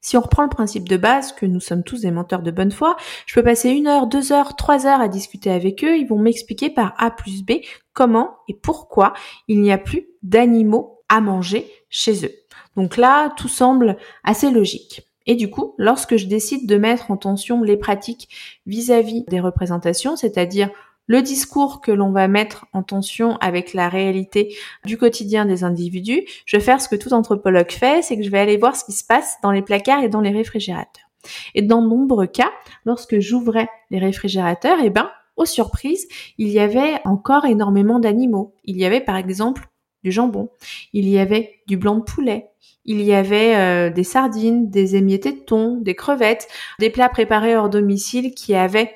Si 0.01 0.15
on 0.15 0.21
reprend 0.21 0.43
le 0.43 0.49
principe 0.49 0.87
de 0.87 0.97
base, 0.97 1.33
que 1.33 1.45
nous 1.45 1.59
sommes 1.59 1.83
tous 1.83 2.01
des 2.01 2.11
menteurs 2.11 2.41
de 2.41 2.51
bonne 2.51 2.71
foi, 2.71 2.95
je 3.25 3.35
peux 3.35 3.43
passer 3.43 3.69
une 3.69 3.87
heure, 3.87 4.07
deux 4.07 4.31
heures, 4.31 4.55
trois 4.55 4.87
heures 4.87 5.01
à 5.01 5.09
discuter 5.09 5.51
avec 5.51 5.83
eux. 5.83 5.97
Ils 5.97 6.07
vont 6.07 6.19
m'expliquer 6.19 6.69
par 6.69 6.93
A 6.97 7.11
plus 7.11 7.43
B 7.43 7.61
comment 7.93 8.37
et 8.47 8.53
pourquoi 8.53 9.13
il 9.47 9.61
n'y 9.61 9.71
a 9.71 9.77
plus 9.77 10.07
d'animaux 10.23 11.01
à 11.09 11.19
manger 11.19 11.69
chez 11.89 12.25
eux. 12.25 12.31
Donc 12.77 12.95
là, 12.95 13.33
tout 13.35 13.49
semble 13.49 13.97
assez 14.23 14.51
logique. 14.51 15.05
Et 15.25 15.35
du 15.35 15.49
coup, 15.49 15.75
lorsque 15.77 16.15
je 16.15 16.27
décide 16.27 16.67
de 16.67 16.77
mettre 16.77 17.11
en 17.11 17.17
tension 17.17 17.61
les 17.61 17.77
pratiques 17.77 18.29
vis-à-vis 18.65 19.21
-vis 19.21 19.29
des 19.29 19.39
représentations, 19.39 20.15
c'est-à-dire 20.15 20.69
le 21.09 21.21
discours 21.21 21.81
que 21.81 21.91
l'on 21.91 22.11
va 22.11 22.29
mettre 22.29 22.67
en 22.71 22.83
tension 22.83 23.35
avec 23.37 23.73
la 23.73 23.89
réalité 23.89 24.55
du 24.85 24.97
quotidien 24.97 25.45
des 25.45 25.65
individus, 25.65 26.23
je 26.45 26.55
vais 26.55 26.63
faire 26.63 26.81
ce 26.81 26.87
que 26.87 26.95
tout 26.95 27.13
anthropologue 27.13 27.71
fait, 27.71 28.03
c'est 28.03 28.15
que 28.15 28.23
je 28.23 28.29
vais 28.29 28.39
aller 28.39 28.57
voir 28.57 28.77
ce 28.77 28.85
qui 28.85 28.93
se 28.93 29.03
passe 29.03 29.37
dans 29.43 29.51
les 29.51 29.63
placards 29.63 30.03
et 30.03 30.09
dans 30.09 30.21
les 30.21 30.29
réfrigérateurs. 30.29 31.09
Et 31.55 31.63
dans 31.63 31.81
de 31.81 31.89
nombreux 31.89 32.27
cas, 32.27 32.51
lorsque 32.85 33.19
j'ouvrais 33.19 33.67
les 33.89 33.99
réfrigérateurs, 33.99 34.77
eh 34.83 34.91
ben, 34.91 35.09
aux 35.35 35.45
surprises, 35.45 36.07
il 36.37 36.49
y 36.49 36.59
avait 36.59 37.01
encore 37.05 37.45
énormément 37.45 37.99
d'animaux. 37.99 38.53
Il 38.63 38.77
y 38.77 38.85
avait 38.85 39.01
par 39.01 39.17
exemple 39.17 39.67
du 40.03 40.11
jambon, 40.11 40.49
il 40.93 41.09
y 41.09 41.17
avait 41.17 41.55
du 41.67 41.75
blanc 41.75 41.97
de 41.97 42.03
poulet, 42.03 42.51
il 42.85 43.01
y 43.01 43.13
avait 43.13 43.55
euh, 43.55 43.89
des 43.89 44.03
sardines, 44.03 44.69
des 44.69 44.95
émiettés 44.95 45.33
de 45.33 45.39
thon, 45.39 45.77
des 45.81 45.95
crevettes, 45.95 46.47
des 46.79 46.89
plats 46.89 47.09
préparés 47.09 47.57
hors 47.57 47.69
domicile 47.69 48.33
qui 48.33 48.55
avaient 48.55 48.95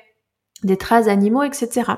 des 0.64 0.76
traces 0.76 1.08
animaux, 1.08 1.42
etc. 1.42 1.92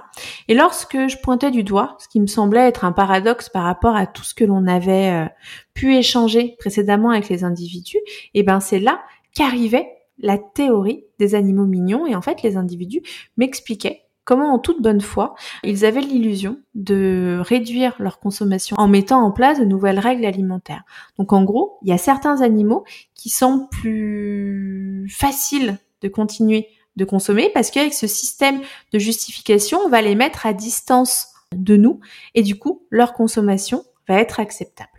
Et 0.48 0.54
lorsque 0.54 1.08
je 1.08 1.16
pointais 1.18 1.50
du 1.50 1.62
doigt, 1.62 1.96
ce 1.98 2.08
qui 2.08 2.20
me 2.20 2.26
semblait 2.26 2.66
être 2.66 2.84
un 2.84 2.92
paradoxe 2.92 3.48
par 3.48 3.64
rapport 3.64 3.96
à 3.96 4.06
tout 4.06 4.24
ce 4.24 4.34
que 4.34 4.44
l'on 4.44 4.66
avait 4.66 5.10
euh, 5.10 5.26
pu 5.74 5.96
échanger 5.96 6.56
précédemment 6.58 7.10
avec 7.10 7.28
les 7.28 7.44
individus, 7.44 7.98
et 8.34 8.40
eh 8.40 8.42
ben 8.42 8.60
c'est 8.60 8.80
là 8.80 9.00
qu'arrivait 9.34 9.88
la 10.18 10.38
théorie 10.38 11.04
des 11.18 11.34
animaux 11.34 11.66
mignons 11.66 12.06
et 12.06 12.14
en 12.14 12.22
fait 12.22 12.42
les 12.42 12.56
individus 12.56 13.02
m'expliquaient 13.36 14.02
comment 14.24 14.52
en 14.52 14.58
toute 14.58 14.82
bonne 14.82 15.00
foi 15.00 15.34
ils 15.62 15.84
avaient 15.84 16.00
l'illusion 16.00 16.58
de 16.74 17.38
réduire 17.40 17.94
leur 17.98 18.18
consommation 18.18 18.76
en 18.78 18.88
mettant 18.88 19.22
en 19.22 19.30
place 19.30 19.58
de 19.58 19.64
nouvelles 19.64 19.98
règles 19.98 20.24
alimentaires. 20.24 20.84
Donc 21.18 21.32
en 21.32 21.44
gros, 21.44 21.78
il 21.82 21.88
y 21.88 21.92
a 21.92 21.98
certains 21.98 22.40
animaux 22.40 22.84
qui 23.14 23.30
sont 23.30 23.68
plus 23.70 25.08
faciles 25.10 25.78
de 26.02 26.08
continuer 26.08 26.68
de 26.96 27.04
consommer 27.04 27.50
parce 27.52 27.70
qu'avec 27.70 27.94
ce 27.94 28.06
système 28.06 28.60
de 28.92 28.98
justification, 28.98 29.78
on 29.84 29.88
va 29.88 30.02
les 30.02 30.14
mettre 30.14 30.46
à 30.46 30.52
distance 30.52 31.28
de 31.52 31.76
nous 31.76 32.00
et 32.34 32.42
du 32.42 32.58
coup, 32.58 32.86
leur 32.90 33.12
consommation 33.12 33.84
va 34.08 34.20
être 34.20 34.40
acceptable. 34.40 34.90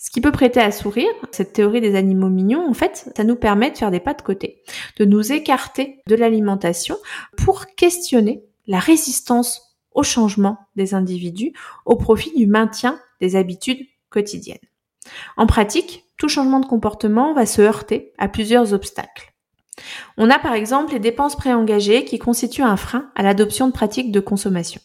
Ce 0.00 0.10
qui 0.10 0.20
peut 0.20 0.32
prêter 0.32 0.60
à 0.60 0.70
sourire, 0.70 1.10
cette 1.32 1.52
théorie 1.52 1.80
des 1.80 1.96
animaux 1.96 2.28
mignons, 2.28 2.68
en 2.68 2.72
fait, 2.72 3.10
ça 3.16 3.24
nous 3.24 3.36
permet 3.36 3.70
de 3.70 3.76
faire 3.76 3.90
des 3.90 4.00
pas 4.00 4.14
de 4.14 4.22
côté, 4.22 4.62
de 4.96 5.04
nous 5.04 5.32
écarter 5.32 6.00
de 6.06 6.14
l'alimentation 6.14 6.96
pour 7.36 7.66
questionner 7.74 8.44
la 8.66 8.78
résistance 8.78 9.76
au 9.92 10.04
changement 10.04 10.58
des 10.76 10.94
individus 10.94 11.52
au 11.84 11.96
profit 11.96 12.32
du 12.36 12.46
maintien 12.46 13.00
des 13.20 13.34
habitudes 13.34 13.84
quotidiennes. 14.08 14.58
En 15.36 15.46
pratique, 15.46 16.04
tout 16.16 16.28
changement 16.28 16.60
de 16.60 16.66
comportement 16.66 17.34
va 17.34 17.46
se 17.46 17.60
heurter 17.60 18.12
à 18.18 18.28
plusieurs 18.28 18.72
obstacles. 18.72 19.34
On 20.16 20.30
a 20.30 20.38
par 20.38 20.54
exemple 20.54 20.92
les 20.92 20.98
dépenses 20.98 21.36
préengagées 21.36 22.04
qui 22.04 22.18
constituent 22.18 22.62
un 22.62 22.76
frein 22.76 23.10
à 23.14 23.22
l'adoption 23.22 23.68
de 23.68 23.72
pratiques 23.72 24.12
de 24.12 24.20
consommation. 24.20 24.80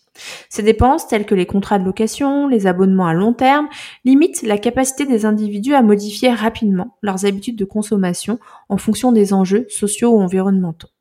Ces 0.50 0.64
dépenses, 0.64 1.08
telles 1.08 1.26
que 1.26 1.36
les 1.36 1.46
contrats 1.46 1.80
de 1.80 1.86
location, 1.86 2.48
les 2.48 2.68
abonnements 2.68 3.08
à 3.08 3.14
long 3.14 3.34
terme, 3.34 3.68
limitent 4.06 4.44
la 4.44 4.58
capacité 4.58 5.06
des 5.06 5.26
individus 5.26 5.74
à 5.74 5.82
modifier 5.82 6.32
rapidement 6.32 6.98
leurs 7.02 7.26
habitudes 7.26 7.58
de 7.58 7.66
consommation 7.66 8.40
en 8.70 8.78
fonction 8.78 9.12
des 9.12 9.34
enjeux 9.34 9.66
sociaux 9.70 10.12
ou 10.12 10.22
environnementaux. 10.22 10.93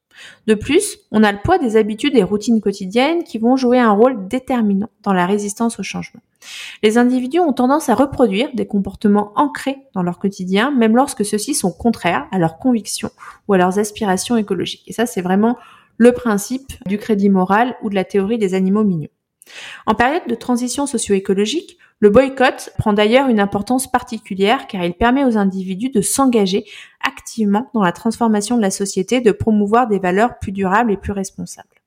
De 0.47 0.54
plus, 0.54 0.99
on 1.11 1.23
a 1.23 1.33
le 1.33 1.38
poids 1.42 1.59
des 1.59 1.76
habitudes 1.76 2.16
et 2.16 2.23
routines 2.23 2.61
quotidiennes 2.61 3.25
qui 3.25 3.38
vont 3.38 3.57
jouer 3.57 3.78
un 3.78 3.92
rôle 3.92 4.28
déterminant 4.28 4.88
dans 5.02 5.12
la 5.12 5.26
résistance 5.26 5.78
au 5.78 5.83
changement. 5.83 6.21
Les 6.83 6.99
individus 6.99 7.40
ont 7.40 7.52
tendance 7.52 7.88
à 7.88 7.95
reproduire 7.95 8.49
des 8.54 8.66
comportements 8.66 9.33
ancrés 9.37 9.78
dans 9.95 10.02
leur 10.02 10.19
quotidien, 10.19 10.71
même 10.71 10.97
lorsque 10.97 11.25
ceux-ci 11.25 11.54
sont 11.54 11.73
contraires 11.73 12.26
à 12.33 12.38
leurs 12.38 12.59
convictions 12.59 13.11
ou 13.49 13.54
à 13.54 13.59
leurs 13.59 13.78
aspirations 13.78 14.37
écologiques. 14.37 14.85
Et 14.87 14.92
ça, 14.92 15.07
c'est 15.07 15.23
vraiment 15.23 15.57
le 15.99 16.12
principe 16.12 16.73
du 16.87 16.99
crédit 16.99 17.31
moral 17.31 17.76
ou 17.83 17.90
de 17.90 17.95
la 17.95 18.04
théorie 18.04 18.38
des 18.38 18.54
animaux 18.54 18.85
mignons. 18.85 19.09
En 19.87 19.95
période 19.95 20.27
de 20.29 20.35
transition 20.35 20.87
socio-écologique, 20.87 21.79
le 21.99 22.11
boycott 22.11 22.71
prend 22.79 22.93
d'ailleurs 22.93 23.29
une 23.29 23.41
importance 23.41 23.91
particulière 23.91 24.67
car 24.67 24.85
il 24.85 24.95
permet 24.95 25.25
aux 25.25 25.37
individus 25.37 25.91
de 25.91 26.01
s'engager 26.01 26.65
activement 27.01 27.71
dans 27.75 27.83
la 27.83 27.93
transformation 27.93 28.57
de 28.57 28.63
la 28.63 28.71
société, 28.71 29.21
de 29.21 29.33
promouvoir 29.33 29.87
des 29.87 29.99
valeurs 29.99 30.39
plus 30.39 30.53
durables 30.53 30.91
et 30.91 30.97
plus 30.97 31.13
responsables. 31.13 31.82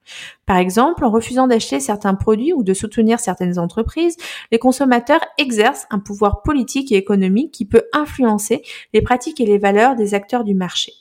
Par 0.45 0.57
exemple, 0.57 1.03
en 1.03 1.09
refusant 1.09 1.47
d'acheter 1.47 1.79
certains 1.79 2.15
produits 2.15 2.53
ou 2.53 2.63
de 2.63 2.73
soutenir 2.73 3.19
certaines 3.19 3.57
entreprises, 3.59 4.17
les 4.51 4.59
consommateurs 4.59 5.21
exercent 5.37 5.87
un 5.89 5.99
pouvoir 5.99 6.41
politique 6.43 6.91
et 6.91 6.97
économique 6.97 7.51
qui 7.51 7.65
peut 7.65 7.83
influencer 7.93 8.61
les 8.93 9.01
pratiques 9.01 9.41
et 9.41 9.45
les 9.45 9.57
valeurs 9.57 9.95
des 9.95 10.13
acteurs 10.13 10.43
du 10.43 10.53
marché. 10.53 10.93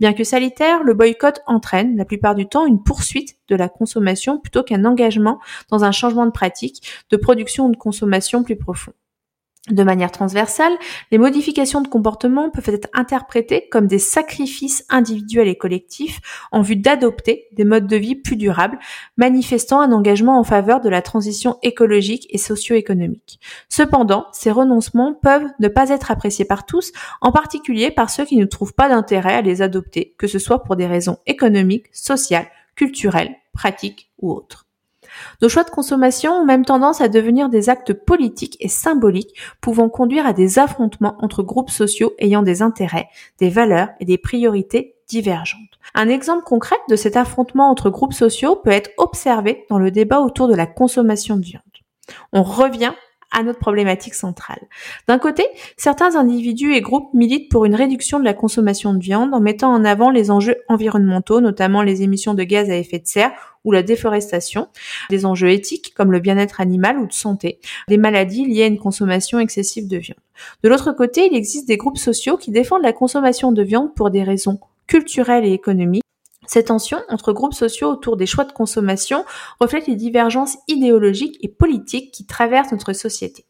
Bien 0.00 0.12
que 0.12 0.24
salitaire, 0.24 0.82
le 0.84 0.94
boycott 0.94 1.40
entraîne 1.46 1.96
la 1.96 2.04
plupart 2.04 2.34
du 2.34 2.48
temps 2.48 2.66
une 2.66 2.82
poursuite 2.82 3.36
de 3.48 3.56
la 3.56 3.68
consommation 3.68 4.38
plutôt 4.38 4.62
qu'un 4.62 4.84
engagement 4.84 5.38
dans 5.70 5.84
un 5.84 5.92
changement 5.92 6.26
de 6.26 6.30
pratique, 6.30 6.82
de 7.10 7.16
production 7.16 7.66
ou 7.66 7.72
de 7.72 7.76
consommation 7.76 8.42
plus 8.42 8.56
profond. 8.56 8.92
De 9.70 9.84
manière 9.84 10.10
transversale, 10.10 10.72
les 11.12 11.18
modifications 11.18 11.82
de 11.82 11.86
comportement 11.86 12.50
peuvent 12.50 12.74
être 12.74 12.88
interprétées 12.94 13.68
comme 13.70 13.86
des 13.86 14.00
sacrifices 14.00 14.84
individuels 14.88 15.46
et 15.46 15.54
collectifs 15.54 16.20
en 16.50 16.62
vue 16.62 16.74
d'adopter 16.74 17.46
des 17.52 17.64
modes 17.64 17.86
de 17.86 17.96
vie 17.96 18.16
plus 18.16 18.34
durables, 18.34 18.80
manifestant 19.16 19.80
un 19.80 19.92
engagement 19.92 20.36
en 20.36 20.42
faveur 20.42 20.80
de 20.80 20.88
la 20.88 21.00
transition 21.00 21.58
écologique 21.62 22.26
et 22.30 22.38
socio-économique. 22.38 23.38
Cependant, 23.68 24.26
ces 24.32 24.50
renoncements 24.50 25.14
peuvent 25.14 25.46
ne 25.60 25.68
pas 25.68 25.90
être 25.90 26.10
appréciés 26.10 26.44
par 26.44 26.66
tous, 26.66 26.90
en 27.20 27.30
particulier 27.30 27.92
par 27.92 28.10
ceux 28.10 28.24
qui 28.24 28.38
ne 28.38 28.46
trouvent 28.46 28.74
pas 28.74 28.88
d'intérêt 28.88 29.34
à 29.34 29.42
les 29.42 29.62
adopter, 29.62 30.16
que 30.18 30.26
ce 30.26 30.40
soit 30.40 30.64
pour 30.64 30.74
des 30.74 30.88
raisons 30.88 31.18
économiques, 31.26 31.86
sociales, 31.92 32.48
culturelles, 32.74 33.36
pratiques 33.52 34.10
ou 34.18 34.32
autres. 34.32 34.66
Nos 35.40 35.48
choix 35.48 35.64
de 35.64 35.70
consommation 35.70 36.32
ont 36.32 36.44
même 36.44 36.64
tendance 36.64 37.00
à 37.00 37.08
devenir 37.08 37.48
des 37.48 37.68
actes 37.68 37.92
politiques 37.92 38.56
et 38.60 38.68
symboliques 38.68 39.34
pouvant 39.60 39.88
conduire 39.88 40.26
à 40.26 40.32
des 40.32 40.58
affrontements 40.58 41.16
entre 41.20 41.42
groupes 41.42 41.70
sociaux 41.70 42.14
ayant 42.18 42.42
des 42.42 42.62
intérêts, 42.62 43.08
des 43.38 43.48
valeurs 43.48 43.88
et 44.00 44.04
des 44.04 44.18
priorités 44.18 44.94
divergentes. 45.08 45.60
Un 45.94 46.08
exemple 46.08 46.44
concret 46.44 46.76
de 46.88 46.96
cet 46.96 47.16
affrontement 47.16 47.70
entre 47.70 47.90
groupes 47.90 48.14
sociaux 48.14 48.56
peut 48.56 48.70
être 48.70 48.90
observé 48.96 49.66
dans 49.68 49.78
le 49.78 49.90
débat 49.90 50.20
autour 50.20 50.48
de 50.48 50.54
la 50.54 50.66
consommation 50.66 51.36
de 51.36 51.44
viande. 51.44 51.62
On 52.32 52.42
revient 52.42 52.92
à 53.32 53.42
notre 53.42 53.58
problématique 53.58 54.14
centrale. 54.14 54.60
D'un 55.08 55.18
côté, 55.18 55.46
certains 55.76 56.16
individus 56.16 56.74
et 56.74 56.80
groupes 56.80 57.12
militent 57.14 57.50
pour 57.50 57.64
une 57.64 57.74
réduction 57.74 58.20
de 58.20 58.24
la 58.24 58.34
consommation 58.34 58.92
de 58.92 59.00
viande 59.00 59.34
en 59.34 59.40
mettant 59.40 59.72
en 59.72 59.84
avant 59.84 60.10
les 60.10 60.30
enjeux 60.30 60.56
environnementaux, 60.68 61.40
notamment 61.40 61.82
les 61.82 62.02
émissions 62.02 62.34
de 62.34 62.42
gaz 62.44 62.70
à 62.70 62.76
effet 62.76 62.98
de 62.98 63.06
serre 63.06 63.32
ou 63.64 63.72
la 63.72 63.82
déforestation, 63.82 64.68
des 65.10 65.24
enjeux 65.24 65.50
éthiques 65.50 65.94
comme 65.94 66.12
le 66.12 66.20
bien-être 66.20 66.60
animal 66.60 66.98
ou 66.98 67.06
de 67.06 67.12
santé, 67.12 67.60
des 67.88 67.96
maladies 67.96 68.46
liées 68.46 68.64
à 68.64 68.66
une 68.66 68.78
consommation 68.78 69.38
excessive 69.38 69.88
de 69.88 69.98
viande. 69.98 70.18
De 70.62 70.68
l'autre 70.68 70.92
côté, 70.92 71.26
il 71.30 71.36
existe 71.36 71.68
des 71.68 71.76
groupes 71.76 71.98
sociaux 71.98 72.36
qui 72.36 72.50
défendent 72.50 72.82
la 72.82 72.92
consommation 72.92 73.52
de 73.52 73.62
viande 73.62 73.94
pour 73.94 74.10
des 74.10 74.22
raisons 74.22 74.58
culturelles 74.86 75.44
et 75.44 75.52
économiques 75.52 76.02
cette 76.46 76.66
tension 76.66 76.98
entre 77.08 77.32
groupes 77.32 77.54
sociaux 77.54 77.88
autour 77.88 78.16
des 78.16 78.26
choix 78.26 78.44
de 78.44 78.52
consommation 78.52 79.24
reflète 79.60 79.86
les 79.86 79.96
divergences 79.96 80.58
idéologiques 80.68 81.38
et 81.40 81.48
politiques 81.48 82.12
qui 82.12 82.26
traversent 82.26 82.72
notre 82.72 82.92
société. 82.92 83.46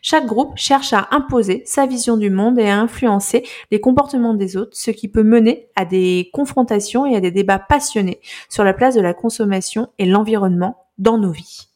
Chaque 0.00 0.26
groupe 0.26 0.52
cherche 0.56 0.92
à 0.92 1.08
imposer 1.10 1.62
sa 1.66 1.86
vision 1.86 2.16
du 2.16 2.30
monde 2.30 2.58
et 2.58 2.68
à 2.68 2.78
influencer 2.78 3.44
les 3.70 3.80
comportements 3.80 4.34
des 4.34 4.56
autres, 4.56 4.76
ce 4.76 4.90
qui 4.90 5.08
peut 5.08 5.22
mener 5.22 5.68
à 5.76 5.84
des 5.84 6.30
confrontations 6.32 7.06
et 7.06 7.16
à 7.16 7.20
des 7.20 7.30
débats 7.30 7.58
passionnés 7.58 8.20
sur 8.48 8.64
la 8.64 8.74
place 8.74 8.94
de 8.94 9.00
la 9.00 9.14
consommation 9.14 9.88
et 9.98 10.06
l'environnement 10.06 10.76
dans 10.98 11.18
nos 11.18 11.32
vies. 11.32 11.68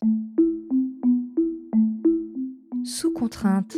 Sous 2.84 3.12
contrainte. 3.12 3.76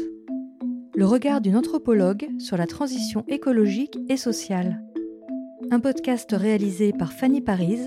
Le 0.94 1.06
regard 1.06 1.40
d'une 1.40 1.56
anthropologue 1.56 2.28
sur 2.38 2.56
la 2.56 2.66
transition 2.66 3.24
écologique 3.28 3.96
et 4.08 4.16
sociale 4.16 4.82
un 5.70 5.80
podcast 5.80 6.30
réalisé 6.32 6.92
par 6.92 7.12
Fanny 7.12 7.40
Paris, 7.40 7.80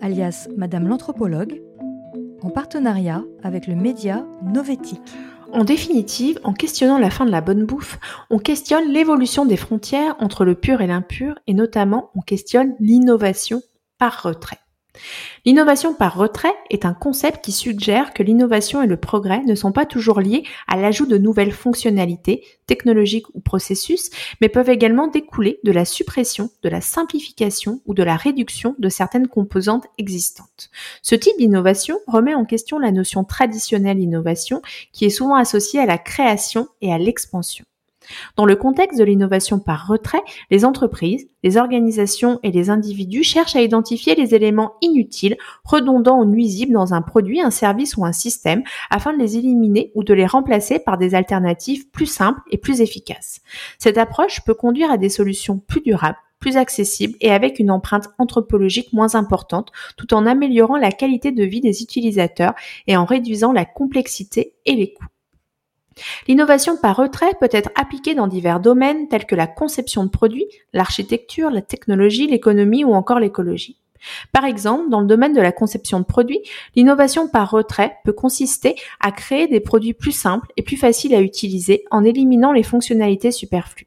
alias 0.00 0.48
Madame 0.56 0.88
l'Anthropologue, 0.88 1.62
en 2.42 2.50
partenariat 2.50 3.22
avec 3.42 3.66
le 3.68 3.76
média 3.76 4.26
Novetic. 4.42 5.00
En 5.52 5.64
définitive, 5.64 6.40
en 6.44 6.54
questionnant 6.54 6.98
la 6.98 7.10
fin 7.10 7.26
de 7.26 7.30
la 7.30 7.42
bonne 7.42 7.66
bouffe, 7.66 7.98
on 8.30 8.38
questionne 8.38 8.90
l'évolution 8.90 9.44
des 9.44 9.58
frontières 9.58 10.16
entre 10.18 10.46
le 10.46 10.54
pur 10.54 10.80
et 10.80 10.86
l'impur 10.86 11.38
et 11.46 11.52
notamment 11.52 12.10
on 12.14 12.22
questionne 12.22 12.74
l'innovation 12.80 13.60
par 13.98 14.22
retrait. 14.22 14.61
L'innovation 15.44 15.94
par 15.94 16.16
retrait 16.16 16.54
est 16.70 16.84
un 16.84 16.92
concept 16.92 17.44
qui 17.44 17.52
suggère 17.52 18.12
que 18.12 18.22
l'innovation 18.22 18.82
et 18.82 18.86
le 18.86 18.98
progrès 18.98 19.42
ne 19.44 19.54
sont 19.54 19.72
pas 19.72 19.86
toujours 19.86 20.20
liés 20.20 20.44
à 20.68 20.76
l'ajout 20.76 21.06
de 21.06 21.18
nouvelles 21.18 21.52
fonctionnalités, 21.52 22.44
technologiques 22.66 23.34
ou 23.34 23.40
processus, 23.40 24.10
mais 24.40 24.48
peuvent 24.48 24.68
également 24.68 25.08
découler 25.08 25.60
de 25.64 25.72
la 25.72 25.84
suppression, 25.84 26.50
de 26.62 26.68
la 26.68 26.80
simplification 26.80 27.80
ou 27.86 27.94
de 27.94 28.02
la 28.02 28.16
réduction 28.16 28.76
de 28.78 28.88
certaines 28.88 29.28
composantes 29.28 29.86
existantes. 29.98 30.70
Ce 31.02 31.14
type 31.14 31.38
d'innovation 31.38 31.98
remet 32.06 32.34
en 32.34 32.44
question 32.44 32.78
la 32.78 32.92
notion 32.92 33.24
traditionnelle 33.24 33.98
d'innovation 33.98 34.62
qui 34.92 35.06
est 35.06 35.10
souvent 35.10 35.36
associée 35.36 35.80
à 35.80 35.86
la 35.86 35.98
création 35.98 36.68
et 36.82 36.92
à 36.92 36.98
l'expansion. 36.98 37.64
Dans 38.36 38.44
le 38.44 38.56
contexte 38.56 38.98
de 38.98 39.04
l'innovation 39.04 39.58
par 39.58 39.86
retrait, 39.86 40.22
les 40.50 40.64
entreprises, 40.64 41.28
les 41.42 41.56
organisations 41.56 42.38
et 42.42 42.50
les 42.50 42.70
individus 42.70 43.24
cherchent 43.24 43.56
à 43.56 43.62
identifier 43.62 44.14
les 44.14 44.34
éléments 44.34 44.74
inutiles, 44.80 45.36
redondants 45.64 46.20
ou 46.20 46.24
nuisibles 46.24 46.72
dans 46.72 46.94
un 46.94 47.02
produit, 47.02 47.40
un 47.40 47.50
service 47.50 47.96
ou 47.96 48.04
un 48.04 48.12
système 48.12 48.62
afin 48.90 49.12
de 49.12 49.18
les 49.18 49.36
éliminer 49.36 49.92
ou 49.94 50.04
de 50.04 50.14
les 50.14 50.26
remplacer 50.26 50.78
par 50.78 50.98
des 50.98 51.14
alternatives 51.14 51.88
plus 51.90 52.06
simples 52.06 52.40
et 52.50 52.58
plus 52.58 52.80
efficaces. 52.80 53.40
Cette 53.78 53.98
approche 53.98 54.40
peut 54.44 54.54
conduire 54.54 54.90
à 54.90 54.98
des 54.98 55.08
solutions 55.08 55.58
plus 55.58 55.80
durables, 55.80 56.18
plus 56.38 56.56
accessibles 56.56 57.16
et 57.20 57.30
avec 57.30 57.58
une 57.58 57.70
empreinte 57.70 58.08
anthropologique 58.18 58.92
moins 58.92 59.14
importante, 59.14 59.70
tout 59.96 60.12
en 60.12 60.26
améliorant 60.26 60.76
la 60.76 60.90
qualité 60.90 61.32
de 61.32 61.44
vie 61.44 61.60
des 61.60 61.82
utilisateurs 61.82 62.54
et 62.86 62.96
en 62.96 63.04
réduisant 63.04 63.52
la 63.52 63.64
complexité 63.64 64.54
et 64.66 64.74
les 64.74 64.92
coûts. 64.92 65.06
L'innovation 66.28 66.76
par 66.76 66.96
retrait 66.96 67.32
peut 67.40 67.48
être 67.50 67.70
appliquée 67.74 68.14
dans 68.14 68.26
divers 68.26 68.60
domaines 68.60 69.08
tels 69.08 69.26
que 69.26 69.34
la 69.34 69.46
conception 69.46 70.04
de 70.04 70.10
produits, 70.10 70.46
l'architecture, 70.72 71.50
la 71.50 71.62
technologie, 71.62 72.26
l'économie 72.26 72.84
ou 72.84 72.94
encore 72.94 73.20
l'écologie. 73.20 73.78
Par 74.32 74.44
exemple, 74.44 74.88
dans 74.90 75.00
le 75.00 75.06
domaine 75.06 75.32
de 75.32 75.40
la 75.40 75.52
conception 75.52 76.00
de 76.00 76.04
produits, 76.04 76.40
l'innovation 76.74 77.28
par 77.28 77.50
retrait 77.50 77.96
peut 78.04 78.12
consister 78.12 78.74
à 79.00 79.12
créer 79.12 79.46
des 79.46 79.60
produits 79.60 79.94
plus 79.94 80.12
simples 80.12 80.48
et 80.56 80.62
plus 80.62 80.76
faciles 80.76 81.14
à 81.14 81.20
utiliser 81.20 81.84
en 81.90 82.04
éliminant 82.04 82.52
les 82.52 82.62
fonctionnalités 82.62 83.30
superflues. 83.30 83.86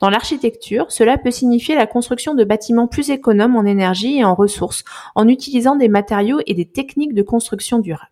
Dans 0.00 0.10
l'architecture, 0.10 0.90
cela 0.90 1.16
peut 1.16 1.30
signifier 1.30 1.74
la 1.74 1.86
construction 1.86 2.34
de 2.34 2.44
bâtiments 2.44 2.88
plus 2.88 3.10
économes 3.10 3.56
en 3.56 3.64
énergie 3.64 4.18
et 4.18 4.24
en 4.24 4.34
ressources, 4.34 4.84
en 5.14 5.28
utilisant 5.28 5.76
des 5.76 5.88
matériaux 5.88 6.40
et 6.46 6.54
des 6.54 6.66
techniques 6.66 7.14
de 7.14 7.22
construction 7.22 7.78
durables. 7.78 8.10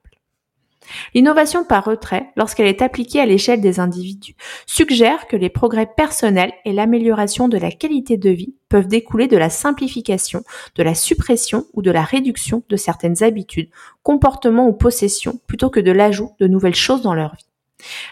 L'innovation 1.14 1.64
par 1.64 1.84
retrait, 1.84 2.30
lorsqu'elle 2.36 2.66
est 2.66 2.82
appliquée 2.82 3.20
à 3.20 3.26
l'échelle 3.26 3.60
des 3.60 3.80
individus, 3.80 4.36
suggère 4.66 5.26
que 5.26 5.36
les 5.36 5.50
progrès 5.50 5.88
personnels 5.96 6.52
et 6.64 6.72
l'amélioration 6.72 7.48
de 7.48 7.58
la 7.58 7.70
qualité 7.70 8.16
de 8.16 8.30
vie 8.30 8.54
peuvent 8.68 8.88
découler 8.88 9.26
de 9.26 9.36
la 9.36 9.50
simplification, 9.50 10.42
de 10.76 10.82
la 10.82 10.94
suppression 10.94 11.66
ou 11.74 11.82
de 11.82 11.90
la 11.90 12.02
réduction 12.02 12.62
de 12.68 12.76
certaines 12.76 13.22
habitudes, 13.22 13.70
comportements 14.02 14.68
ou 14.68 14.72
possessions, 14.72 15.40
plutôt 15.46 15.70
que 15.70 15.80
de 15.80 15.92
l'ajout 15.92 16.32
de 16.38 16.46
nouvelles 16.46 16.74
choses 16.74 17.02
dans 17.02 17.14
leur 17.14 17.34
vie. 17.34 17.50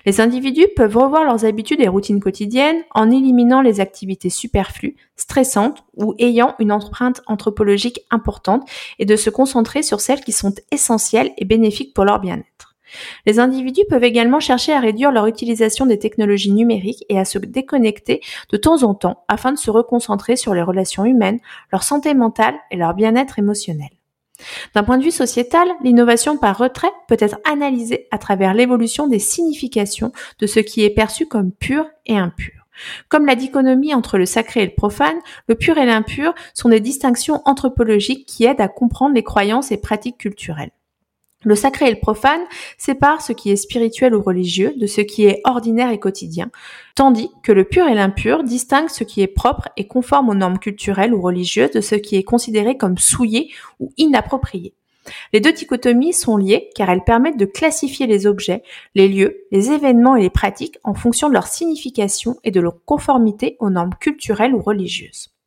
Les 0.07 0.21
individus 0.21 0.69
peuvent 0.77 0.97
revoir 0.97 1.25
leurs 1.25 1.45
habitudes 1.45 1.81
et 1.81 1.89
routines 1.89 2.21
quotidiennes 2.21 2.83
en 2.95 3.11
éliminant 3.11 3.61
les 3.61 3.81
activités 3.81 4.31
superflues, 4.31 4.97
stressantes 5.17 5.85
ou 5.97 6.15
ayant 6.19 6.55
une 6.59 6.73
empreinte 6.73 7.23
anthropologique 7.27 8.01
importante 8.11 8.69
et 8.99 9.05
de 9.05 9.17
se 9.17 9.31
concentrer 9.31 9.83
sur 9.83 10.01
celles 10.01 10.23
qui 10.23 10.33
sont 10.33 10.55
essentielles 10.71 11.33
et 11.37 11.45
bénéfiques 11.45 11.95
pour 11.95 12.05
leur 12.05 12.21
bien-être. 12.21 12.68
Les 13.27 13.39
individus 13.39 13.85
peuvent 13.89 14.05
également 14.05 14.41
chercher 14.41 14.73
à 14.73 14.81
réduire 14.81 15.13
leur 15.13 15.27
utilisation 15.27 15.87
des 15.87 15.99
technologies 15.99 16.53
numériques 16.53 17.05
et 17.09 17.19
à 17.19 17.25
se 17.25 17.39
déconnecter 17.39 18.21
de 18.51 18.57
temps 18.57 18.83
en 18.83 18.95
temps 18.95 19.25
afin 19.29 19.53
de 19.53 19.59
se 19.59 19.71
reconcentrer 19.71 20.37
sur 20.37 20.55
les 20.55 20.63
relations 20.63 21.05
humaines, 21.05 21.41
leur 21.73 21.83
santé 21.83 22.15
mentale 22.15 22.55
et 22.71 22.77
leur 22.77 22.95
bien-être 22.95 23.39
émotionnel. 23.39 23.91
D'un 24.75 24.85
point 24.85 24.99
de 24.99 25.05
vue 25.05 25.11
sociétal, 25.11 25.69
l'innovation 25.83 26.37
par 26.37 26.59
retrait 26.59 26.93
peut 27.09 27.17
être 27.19 27.39
analysée 27.45 28.07
à 28.11 28.19
travers 28.19 28.55
l'évolution 28.55 29.09
des 29.09 29.19
significations 29.19 30.13
de 30.39 30.47
ce 30.47 30.61
qui 30.61 30.85
est 30.85 30.91
perçu 30.91 31.27
comme 31.27 31.53
pur 31.53 31.87
et 32.07 32.17
impur. 32.17 32.53
Comme 33.09 33.27
la 33.27 33.35
dichotomie 33.35 33.95
entre 33.95 34.19
le 34.19 34.27
sacré 34.27 34.63
et 34.63 34.67
le 34.67 34.75
profane, 34.75 35.19
le 35.49 35.57
pur 35.57 35.79
et 35.79 35.87
l'impur 35.87 36.33
sont 36.55 36.69
des 36.69 36.79
distinctions 36.79 37.43
anthropologiques 37.45 38.27
qui 38.27 38.45
aident 38.45 38.61
à 38.61 38.69
comprendre 38.69 39.17
les 39.17 39.25
croyances 39.25 39.73
et 39.73 39.79
pratiques 39.79 40.19
culturelles. 40.19 40.71
Le 41.45 41.55
sacré 41.55 41.87
et 41.87 41.93
le 41.93 42.01
profane 42.01 42.41
séparent 42.79 43.23
ce 43.23 43.33
qui 43.33 43.51
est 43.51 43.57
spirituel 43.57 44.13
ou 44.13 44.21
religieux 44.21 44.75
de 44.77 44.89
ce 44.89 45.01
qui 45.01 45.25
est 45.27 45.41
ordinaire 45.45 45.91
et 45.91 46.01
quotidien, 46.01 46.51
tandis 46.97 47.31
que 47.45 47.53
le 47.53 47.63
pur 47.63 47.87
et 47.87 47.95
l'impur 47.95 48.43
distinguent 48.43 48.91
ce 48.91 49.05
qui 49.05 49.23
est 49.23 49.29
propre 49.29 49.69
et 49.77 49.87
conforme 49.87 50.31
aux 50.31 50.35
normes 50.35 50.59
culturelles 50.59 51.15
ou 51.15 51.23
religieuses 51.23 51.71
de 51.71 51.81
ce 51.81 51.95
qui 51.95 52.17
est 52.17 52.25
considéré 52.25 52.77
comme 52.77 52.99
souillé 52.99 53.53
ou 53.79 53.93
inapproprié. 53.99 54.75
Les 55.33 55.39
deux 55.39 55.53
dichotomies 55.53 56.13
sont 56.13 56.37
liées 56.37 56.71
car 56.75 56.91
elles 56.91 57.05
permettent 57.05 57.39
de 57.39 57.45
classifier 57.45 58.09
les 58.09 58.27
objets, 58.27 58.65
les 58.97 59.07
lieux, 59.07 59.45
les 59.53 59.71
événements 59.71 60.17
et 60.17 60.23
les 60.23 60.31
pratiques 60.31 60.79
en 60.83 60.95
fonction 60.95 61.29
de 61.29 61.35
leur 61.35 61.47
signification 61.47 62.37
et 62.43 62.51
de 62.51 62.61
leur 62.61 62.85
conformité 62.85 63.57
aux 63.61 63.71
normes 63.71 63.95
culturelles 64.01 64.55
ou 64.55 64.61
religieuses. 64.61 65.38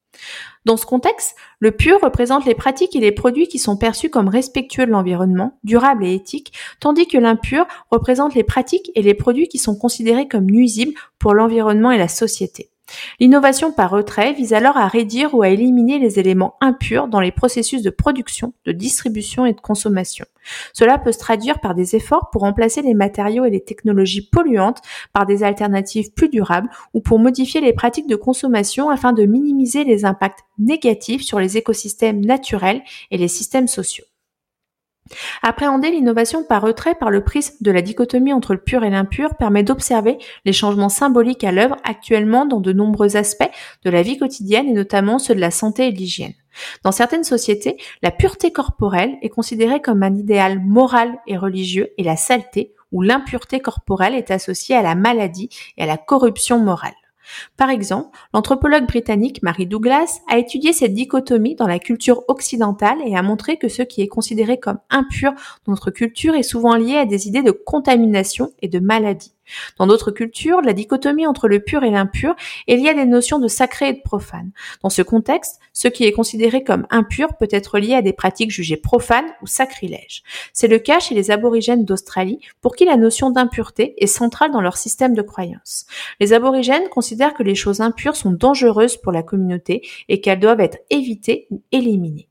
Dans 0.65 0.77
ce 0.77 0.85
contexte, 0.85 1.35
le 1.59 1.71
pur 1.71 1.99
représente 2.01 2.45
les 2.45 2.55
pratiques 2.55 2.95
et 2.95 2.99
les 2.99 3.11
produits 3.11 3.47
qui 3.47 3.59
sont 3.59 3.77
perçus 3.77 4.09
comme 4.09 4.27
respectueux 4.27 4.85
de 4.85 4.91
l'environnement, 4.91 5.59
durables 5.63 6.05
et 6.05 6.13
éthiques, 6.13 6.53
tandis 6.79 7.07
que 7.07 7.17
l'impur 7.17 7.65
représente 7.89 8.35
les 8.35 8.43
pratiques 8.43 8.91
et 8.95 9.01
les 9.01 9.13
produits 9.13 9.47
qui 9.47 9.57
sont 9.57 9.75
considérés 9.75 10.27
comme 10.27 10.45
nuisibles 10.45 10.93
pour 11.19 11.33
l'environnement 11.33 11.91
et 11.91 11.97
la 11.97 12.07
société. 12.07 12.70
L'innovation 13.19 13.71
par 13.71 13.89
retrait 13.89 14.33
vise 14.33 14.53
alors 14.53 14.77
à 14.77 14.87
réduire 14.87 15.33
ou 15.33 15.41
à 15.41 15.49
éliminer 15.49 15.99
les 15.99 16.19
éléments 16.19 16.55
impurs 16.61 17.07
dans 17.07 17.19
les 17.19 17.31
processus 17.31 17.81
de 17.81 17.89
production, 17.89 18.53
de 18.65 18.71
distribution 18.71 19.45
et 19.45 19.53
de 19.53 19.61
consommation. 19.61 20.25
Cela 20.73 20.97
peut 20.97 21.11
se 21.11 21.19
traduire 21.19 21.59
par 21.59 21.75
des 21.75 21.95
efforts 21.95 22.29
pour 22.31 22.41
remplacer 22.41 22.81
les 22.81 22.93
matériaux 22.93 23.45
et 23.45 23.49
les 23.49 23.63
technologies 23.63 24.27
polluantes 24.27 24.81
par 25.13 25.25
des 25.25 25.43
alternatives 25.43 26.11
plus 26.13 26.29
durables 26.29 26.69
ou 26.93 27.01
pour 27.01 27.19
modifier 27.19 27.61
les 27.61 27.73
pratiques 27.73 28.07
de 28.07 28.15
consommation 28.15 28.89
afin 28.89 29.13
de 29.13 29.25
minimiser 29.25 29.83
les 29.83 30.05
impacts 30.05 30.39
négatifs 30.57 31.23
sur 31.23 31.39
les 31.39 31.57
écosystèmes 31.57 32.23
naturels 32.25 32.81
et 33.11 33.17
les 33.17 33.27
systèmes 33.27 33.67
sociaux. 33.67 34.05
Appréhender 35.43 35.91
l'innovation 35.91 36.43
par 36.43 36.61
retrait 36.61 36.95
par 36.95 37.09
le 37.09 37.23
prisme 37.23 37.55
de 37.61 37.71
la 37.71 37.81
dichotomie 37.81 38.33
entre 38.33 38.53
le 38.53 38.61
pur 38.61 38.83
et 38.83 38.89
l'impur 38.89 39.35
permet 39.35 39.63
d'observer 39.63 40.17
les 40.45 40.53
changements 40.53 40.89
symboliques 40.89 41.43
à 41.43 41.51
l'œuvre 41.51 41.77
actuellement 41.83 42.45
dans 42.45 42.59
de 42.59 42.73
nombreux 42.73 43.17
aspects 43.17 43.49
de 43.83 43.89
la 43.89 44.01
vie 44.01 44.17
quotidienne 44.17 44.67
et 44.67 44.73
notamment 44.73 45.19
ceux 45.19 45.35
de 45.35 45.39
la 45.39 45.51
santé 45.51 45.87
et 45.87 45.91
de 45.91 45.97
l'hygiène. 45.97 46.33
Dans 46.83 46.91
certaines 46.91 47.23
sociétés, 47.23 47.77
la 48.01 48.11
pureté 48.11 48.51
corporelle 48.51 49.17
est 49.21 49.29
considérée 49.29 49.81
comme 49.81 50.03
un 50.03 50.15
idéal 50.15 50.59
moral 50.59 51.17
et 51.27 51.37
religieux 51.37 51.89
et 51.97 52.03
la 52.03 52.17
saleté 52.17 52.73
ou 52.91 53.01
l'impureté 53.01 53.59
corporelle 53.59 54.15
est 54.15 54.31
associée 54.31 54.75
à 54.75 54.81
la 54.81 54.95
maladie 54.95 55.49
et 55.77 55.83
à 55.83 55.85
la 55.85 55.97
corruption 55.97 56.59
morale. 56.59 56.93
Par 57.57 57.69
exemple, 57.69 58.17
l'anthropologue 58.33 58.87
britannique 58.87 59.41
Mary 59.43 59.65
Douglas 59.65 60.19
a 60.29 60.37
étudié 60.37 60.73
cette 60.73 60.93
dichotomie 60.93 61.55
dans 61.55 61.67
la 61.67 61.79
culture 61.79 62.23
occidentale 62.27 62.97
et 63.05 63.15
a 63.15 63.21
montré 63.21 63.57
que 63.57 63.69
ce 63.69 63.81
qui 63.81 64.01
est 64.01 64.07
considéré 64.07 64.59
comme 64.59 64.79
impur 64.89 65.31
dans 65.65 65.71
notre 65.71 65.91
culture 65.91 66.35
est 66.35 66.43
souvent 66.43 66.75
lié 66.75 66.97
à 66.97 67.05
des 67.05 67.27
idées 67.27 67.43
de 67.43 67.51
contamination 67.51 68.51
et 68.61 68.67
de 68.67 68.79
maladie. 68.79 69.33
Dans 69.77 69.87
d'autres 69.87 70.11
cultures, 70.11 70.61
la 70.61 70.73
dichotomie 70.73 71.27
entre 71.27 71.47
le 71.47 71.59
pur 71.59 71.83
et 71.83 71.89
l'impur 71.89 72.35
est 72.67 72.75
liée 72.75 72.89
à 72.89 72.93
des 72.93 73.05
notions 73.05 73.39
de 73.39 73.47
sacré 73.47 73.89
et 73.89 73.93
de 73.93 74.01
profane. 74.01 74.51
Dans 74.83 74.89
ce 74.89 75.01
contexte, 75.01 75.59
ce 75.73 75.87
qui 75.87 76.05
est 76.05 76.11
considéré 76.11 76.63
comme 76.63 76.87
impur 76.89 77.35
peut 77.37 77.47
être 77.51 77.79
lié 77.79 77.95
à 77.95 78.01
des 78.01 78.13
pratiques 78.13 78.51
jugées 78.51 78.77
profanes 78.77 79.31
ou 79.41 79.47
sacrilèges. 79.47 80.23
C'est 80.53 80.67
le 80.67 80.79
cas 80.79 80.99
chez 80.99 81.15
les 81.15 81.31
aborigènes 81.31 81.85
d'Australie, 81.85 82.39
pour 82.61 82.75
qui 82.75 82.85
la 82.85 82.97
notion 82.97 83.29
d'impureté 83.29 83.95
est 84.03 84.07
centrale 84.07 84.51
dans 84.51 84.61
leur 84.61 84.77
système 84.77 85.13
de 85.13 85.21
croyance. 85.21 85.85
Les 86.19 86.33
aborigènes 86.33 86.89
considèrent 86.89 87.33
que 87.33 87.43
les 87.43 87.55
choses 87.55 87.81
impures 87.81 88.15
sont 88.15 88.31
dangereuses 88.31 88.97
pour 88.97 89.11
la 89.11 89.23
communauté 89.23 89.81
et 90.09 90.21
qu'elles 90.21 90.39
doivent 90.39 90.61
être 90.61 90.79
évitées 90.89 91.47
ou 91.49 91.61
éliminées. 91.71 92.30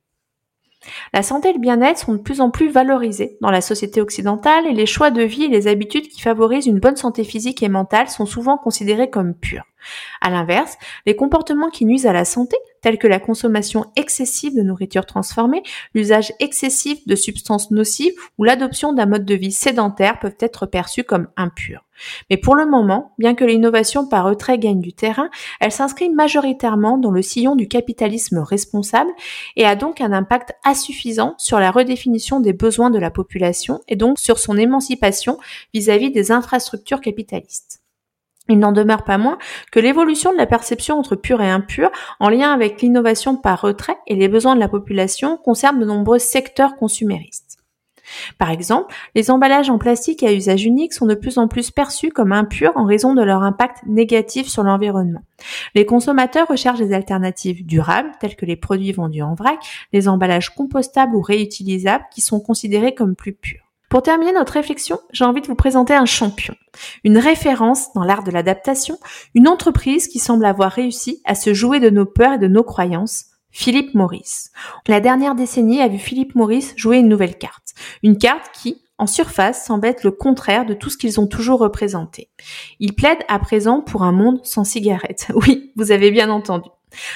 La 1.12 1.22
santé 1.22 1.50
et 1.50 1.52
le 1.52 1.58
bien-être 1.58 1.98
sont 1.98 2.14
de 2.14 2.18
plus 2.18 2.40
en 2.40 2.50
plus 2.50 2.70
valorisés 2.70 3.36
dans 3.40 3.50
la 3.50 3.60
société 3.60 4.00
occidentale 4.00 4.66
et 4.66 4.72
les 4.72 4.86
choix 4.86 5.10
de 5.10 5.22
vie 5.22 5.44
et 5.44 5.48
les 5.48 5.66
habitudes 5.66 6.08
qui 6.08 6.20
favorisent 6.20 6.66
une 6.66 6.78
bonne 6.78 6.96
santé 6.96 7.24
physique 7.24 7.62
et 7.62 7.68
mentale 7.68 8.08
sont 8.08 8.26
souvent 8.26 8.56
considérés 8.56 9.10
comme 9.10 9.34
purs. 9.34 9.64
À 10.20 10.30
l'inverse, 10.30 10.78
les 11.06 11.16
comportements 11.16 11.70
qui 11.70 11.84
nuisent 11.84 12.06
à 12.06 12.12
la 12.12 12.24
santé, 12.24 12.56
tels 12.80 12.98
que 12.98 13.06
la 13.06 13.20
consommation 13.20 13.86
excessive 13.96 14.54
de 14.54 14.62
nourriture 14.62 15.06
transformée, 15.06 15.62
l'usage 15.94 16.32
excessif 16.40 17.06
de 17.06 17.16
substances 17.16 17.70
nocives 17.70 18.14
ou 18.38 18.44
l'adoption 18.44 18.92
d'un 18.92 19.06
mode 19.06 19.24
de 19.24 19.34
vie 19.34 19.52
sédentaire 19.52 20.18
peuvent 20.18 20.36
être 20.40 20.66
perçus 20.66 21.04
comme 21.04 21.28
impurs. 21.36 21.84
Mais 22.30 22.36
pour 22.36 22.54
le 22.54 22.66
moment, 22.66 23.12
bien 23.18 23.34
que 23.34 23.44
l'innovation 23.44 24.06
par 24.06 24.24
retrait 24.24 24.58
gagne 24.58 24.80
du 24.80 24.92
terrain, 24.92 25.28
elle 25.60 25.72
s'inscrit 25.72 26.08
majoritairement 26.08 26.98
dans 26.98 27.10
le 27.10 27.22
sillon 27.22 27.56
du 27.56 27.68
capitalisme 27.68 28.38
responsable 28.38 29.10
et 29.56 29.66
a 29.66 29.76
donc 29.76 30.00
un 30.00 30.12
impact 30.12 30.52
insuffisant 30.64 31.34
sur 31.38 31.58
la 31.58 31.70
redéfinition 31.70 32.40
des 32.40 32.52
besoins 32.52 32.90
de 32.90 32.98
la 32.98 33.10
population 33.10 33.80
et 33.88 33.96
donc 33.96 34.18
sur 34.18 34.38
son 34.38 34.56
émancipation 34.56 35.38
vis-à-vis 35.74 36.08
-vis 36.08 36.14
des 36.14 36.32
infrastructures 36.32 37.00
capitalistes. 37.00 37.82
Il 38.50 38.58
n'en 38.58 38.72
demeure 38.72 39.04
pas 39.04 39.16
moins 39.16 39.38
que 39.70 39.80
l'évolution 39.80 40.32
de 40.32 40.36
la 40.36 40.46
perception 40.46 40.98
entre 40.98 41.14
pur 41.14 41.40
et 41.40 41.48
impur, 41.48 41.90
en 42.18 42.28
lien 42.28 42.52
avec 42.52 42.82
l'innovation 42.82 43.36
par 43.36 43.60
retrait 43.60 43.96
et 44.08 44.16
les 44.16 44.28
besoins 44.28 44.56
de 44.56 44.60
la 44.60 44.68
population, 44.68 45.36
concerne 45.36 45.78
de 45.78 45.84
nombreux 45.84 46.18
secteurs 46.18 46.76
consuméristes. 46.76 47.58
Par 48.38 48.50
exemple, 48.50 48.92
les 49.14 49.30
emballages 49.30 49.70
en 49.70 49.78
plastique 49.78 50.24
à 50.24 50.32
usage 50.32 50.64
unique 50.64 50.92
sont 50.92 51.06
de 51.06 51.14
plus 51.14 51.38
en 51.38 51.46
plus 51.46 51.70
perçus 51.70 52.10
comme 52.10 52.32
impurs 52.32 52.72
en 52.74 52.84
raison 52.84 53.14
de 53.14 53.22
leur 53.22 53.44
impact 53.44 53.84
négatif 53.86 54.48
sur 54.48 54.64
l'environnement. 54.64 55.22
Les 55.76 55.86
consommateurs 55.86 56.48
recherchent 56.48 56.80
des 56.80 56.92
alternatives 56.92 57.64
durables, 57.64 58.10
telles 58.18 58.34
que 58.34 58.46
les 58.46 58.56
produits 58.56 58.90
vendus 58.90 59.22
en 59.22 59.34
vrac, 59.34 59.58
les 59.92 60.08
emballages 60.08 60.50
compostables 60.50 61.14
ou 61.14 61.22
réutilisables, 61.22 62.04
qui 62.12 62.20
sont 62.20 62.40
considérés 62.40 62.94
comme 62.94 63.14
plus 63.14 63.32
purs. 63.32 63.69
Pour 63.90 64.02
terminer 64.02 64.32
notre 64.32 64.52
réflexion, 64.52 65.00
j'ai 65.10 65.24
envie 65.24 65.40
de 65.40 65.48
vous 65.48 65.56
présenter 65.56 65.94
un 65.94 66.06
champion, 66.06 66.54
une 67.02 67.18
référence 67.18 67.92
dans 67.92 68.04
l'art 68.04 68.22
de 68.22 68.30
l'adaptation, 68.30 68.96
une 69.34 69.48
entreprise 69.48 70.06
qui 70.06 70.20
semble 70.20 70.44
avoir 70.44 70.70
réussi 70.70 71.20
à 71.24 71.34
se 71.34 71.52
jouer 71.54 71.80
de 71.80 71.90
nos 71.90 72.06
peurs 72.06 72.34
et 72.34 72.38
de 72.38 72.46
nos 72.46 72.62
croyances, 72.62 73.24
Philippe 73.50 73.94
Maurice. 73.94 74.52
La 74.86 75.00
dernière 75.00 75.34
décennie 75.34 75.80
a 75.80 75.88
vu 75.88 75.98
Philippe 75.98 76.36
Maurice 76.36 76.72
jouer 76.76 76.98
une 76.98 77.08
nouvelle 77.08 77.36
carte, 77.36 77.74
une 78.04 78.16
carte 78.16 78.52
qui, 78.54 78.80
en 78.96 79.08
surface, 79.08 79.66
semble 79.66 79.88
être 79.88 80.04
le 80.04 80.12
contraire 80.12 80.66
de 80.66 80.74
tout 80.74 80.88
ce 80.88 80.96
qu'ils 80.96 81.18
ont 81.18 81.26
toujours 81.26 81.58
représenté. 81.58 82.30
Il 82.78 82.94
plaide 82.94 83.18
à 83.26 83.40
présent 83.40 83.80
pour 83.80 84.04
un 84.04 84.12
monde 84.12 84.38
sans 84.44 84.62
cigarettes. 84.62 85.26
Oui, 85.34 85.72
vous 85.74 85.90
avez 85.90 86.12
bien 86.12 86.30
entendu. 86.30 86.68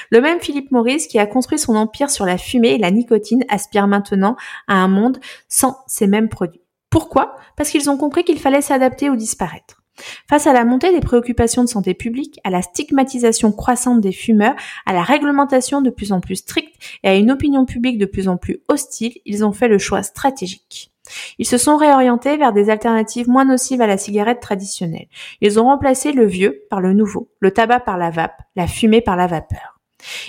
Le 0.09 0.19
même 0.19 0.41
Philippe 0.41 0.71
Maurice 0.71 1.07
qui 1.07 1.19
a 1.19 1.25
construit 1.25 1.57
son 1.57 1.77
empire 1.77 2.09
sur 2.09 2.25
la 2.25 2.37
fumée 2.37 2.73
et 2.73 2.77
la 2.77 2.91
nicotine 2.91 3.45
aspire 3.47 3.87
maintenant 3.87 4.35
à 4.67 4.75
un 4.75 4.89
monde 4.89 5.19
sans 5.47 5.77
ces 5.87 6.07
mêmes 6.07 6.27
produits. 6.27 6.64
Pourquoi? 6.89 7.35
Parce 7.57 7.69
qu'ils 7.69 7.89
ont 7.89 7.97
compris 7.97 8.23
qu'il 8.23 8.39
fallait 8.39 8.61
s'adapter 8.61 9.09
ou 9.09 9.15
disparaître. 9.15 9.81
Face 10.29 10.47
à 10.47 10.53
la 10.53 10.65
montée 10.65 10.91
des 10.91 10.99
préoccupations 10.99 11.63
de 11.63 11.69
santé 11.69 11.93
publique, 11.93 12.39
à 12.43 12.49
la 12.49 12.61
stigmatisation 12.61 13.51
croissante 13.51 14.01
des 14.01 14.11
fumeurs, 14.11 14.55
à 14.85 14.93
la 14.93 15.03
réglementation 15.03 15.81
de 15.81 15.89
plus 15.89 16.11
en 16.11 16.19
plus 16.19 16.37
stricte 16.37 16.75
et 17.03 17.09
à 17.09 17.15
une 17.15 17.31
opinion 17.31 17.65
publique 17.65 17.97
de 17.97 18.05
plus 18.05 18.27
en 18.27 18.37
plus 18.37 18.61
hostile, 18.67 19.13
ils 19.25 19.45
ont 19.45 19.53
fait 19.53 19.67
le 19.67 19.77
choix 19.77 20.03
stratégique. 20.03 20.91
Ils 21.37 21.45
se 21.45 21.57
sont 21.57 21.77
réorientés 21.77 22.35
vers 22.35 22.51
des 22.51 22.69
alternatives 22.69 23.29
moins 23.29 23.45
nocives 23.45 23.81
à 23.81 23.87
la 23.87 23.97
cigarette 23.97 24.39
traditionnelle. 24.39 25.07
Ils 25.39 25.59
ont 25.59 25.65
remplacé 25.65 26.11
le 26.11 26.25
vieux 26.25 26.63
par 26.69 26.81
le 26.81 26.93
nouveau, 26.93 27.29
le 27.39 27.51
tabac 27.51 27.81
par 27.81 27.97
la 27.97 28.09
vape, 28.09 28.41
la 28.55 28.67
fumée 28.67 29.01
par 29.01 29.15
la 29.15 29.27
vapeur. 29.27 29.79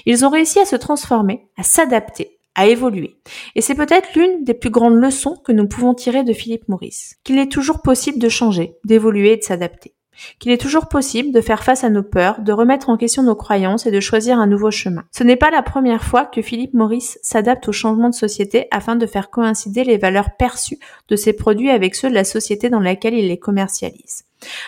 Ils 0.05 0.25
ont 0.25 0.31
réussi 0.31 0.59
à 0.61 0.67
se 0.67 0.77
transformer, 0.77 1.49
à 1.57 1.63
s'adapter, 1.63 2.36
à 2.57 2.67
évoluer. 2.67 3.17
Et 3.55 3.61
c'est 3.61 3.77
peut-être 3.77 4.09
l'une 4.17 4.43
des 4.43 4.55
plus 4.55 4.71
grandes 4.71 5.01
leçons 5.01 5.37
que 5.37 5.53
nous 5.53 5.69
pouvons 5.69 5.95
tirer 5.95 6.25
de 6.25 6.33
Philippe 6.33 6.69
Maurice, 6.69 7.17
qu'il 7.23 7.39
est 7.39 7.53
toujours 7.53 7.83
possible 7.83 8.19
de 8.19 8.29
changer, 8.29 8.75
d'évoluer 8.85 9.33
et 9.33 9.37
de 9.37 9.43
s'adapter 9.43 9.93
qu'il 10.39 10.53
est 10.53 10.61
toujours 10.61 10.89
possible 10.89 11.33
de 11.33 11.41
faire 11.41 11.63
face 11.63 11.85
à 11.85 11.91
nos 11.91 12.03
peurs, 12.03 12.41
de 12.41 12.53
remettre 12.53 12.89
en 12.89 12.97
question 12.97 13.23
nos 13.23 13.35
croyances 13.35 13.87
et 13.87 13.91
de 13.91 14.01
choisir 14.01 14.39
un 14.39 14.47
nouveau 14.47 14.71
chemin. 14.71 15.05
Ce 15.13 15.25
n'est 15.25 15.37
pas 15.37 15.51
la 15.51 15.63
première 15.63 16.05
fois 16.05 16.25
que 16.25 16.43
Philippe 16.43 16.75
Maurice 16.75 17.19
s'adapte 17.23 17.69
au 17.69 17.73
changement 17.73 18.09
de 18.09 18.15
société 18.15 18.67
afin 18.71 18.97
de 18.97 19.07
faire 19.07 19.31
coïncider 19.31 19.85
les 19.85 19.99
valeurs 19.99 20.37
perçues 20.39 20.79
de 21.09 21.17
ses 21.17 21.33
produits 21.33 21.71
avec 21.71 21.95
ceux 21.95 22.09
de 22.09 22.15
la 22.15 22.25
société 22.25 22.71
dans 22.71 22.81
laquelle 22.81 23.15
il 23.15 23.29
les 23.29 23.39
commercialise. 23.39 24.25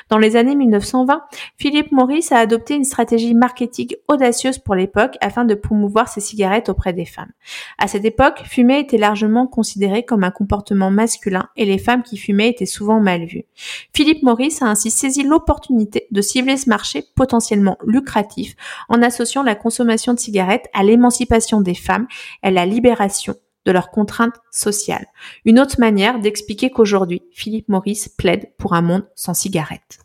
Dans 0.09 0.19
les 0.19 0.37
années 0.37 0.57
1920, 0.57 1.23
Philippe 1.57 1.93
Maurice 1.93 2.33
a 2.33 2.39
adopté 2.39 2.75
une 2.75 2.85
stratégie 2.85 3.35
marketing 3.35 3.95
audacieuse 4.09 4.59
pour 4.59 4.75
l'époque 4.75 5.17
afin 5.21 5.45
de 5.45 5.55
promouvoir 5.55 6.09
ses 6.09 6.21
cigarettes 6.21 6.69
auprès 6.69 6.93
des 6.93 7.05
femmes. 7.05 7.31
À 7.79 7.89
cette 7.89 8.05
époque, 8.05 8.43
fumer 8.45 8.81
était 8.81 8.99
largement 8.99 9.47
considéré 9.47 10.05
comme 10.05 10.25
un 10.25 10.31
comportement 10.31 10.91
masculin 10.91 11.49
et 11.57 11.65
les 11.65 11.79
femmes 11.79 12.03
qui 12.03 12.17
fumaient 12.17 12.51
étaient 12.51 12.67
souvent 12.67 13.01
mal 13.01 13.25
vues. 13.25 13.45
Philippe 13.93 14.23
Maurice 14.23 14.63
a 14.63 14.67
ainsi 14.67 14.91
saisi 14.91 15.23
l'opportunité 15.23 16.07
de 16.11 16.23
cibler 16.23 16.57
ce 16.57 16.69
marché 16.69 17.05
potentiellement 17.15 17.77
lucratif 17.85 18.55
en 18.89 19.03
associant 19.03 19.43
la 19.43 19.55
consommation 19.55 20.15
de 20.15 20.19
cigarettes 20.19 20.69
à 20.73 20.83
l'émancipation 20.83 21.61
des 21.61 21.75
femmes 21.75 22.07
et 22.43 22.49
à 22.49 22.51
la 22.51 22.67
libération 22.67 23.35
de 23.69 23.73
leurs 23.73 23.91
contraintes 23.91 24.41
sociales. 24.51 25.07
Une 25.45 25.61
autre 25.61 25.79
manière 25.79 26.21
d'expliquer 26.21 26.71
qu'aujourd'hui, 26.71 27.23
Philippe 27.33 27.69
Maurice 27.69 28.09
plaide 28.09 28.51
pour 28.57 28.73
un 28.73 28.81
monde 28.81 29.07
sans 29.15 29.35
cigarettes. 29.35 29.99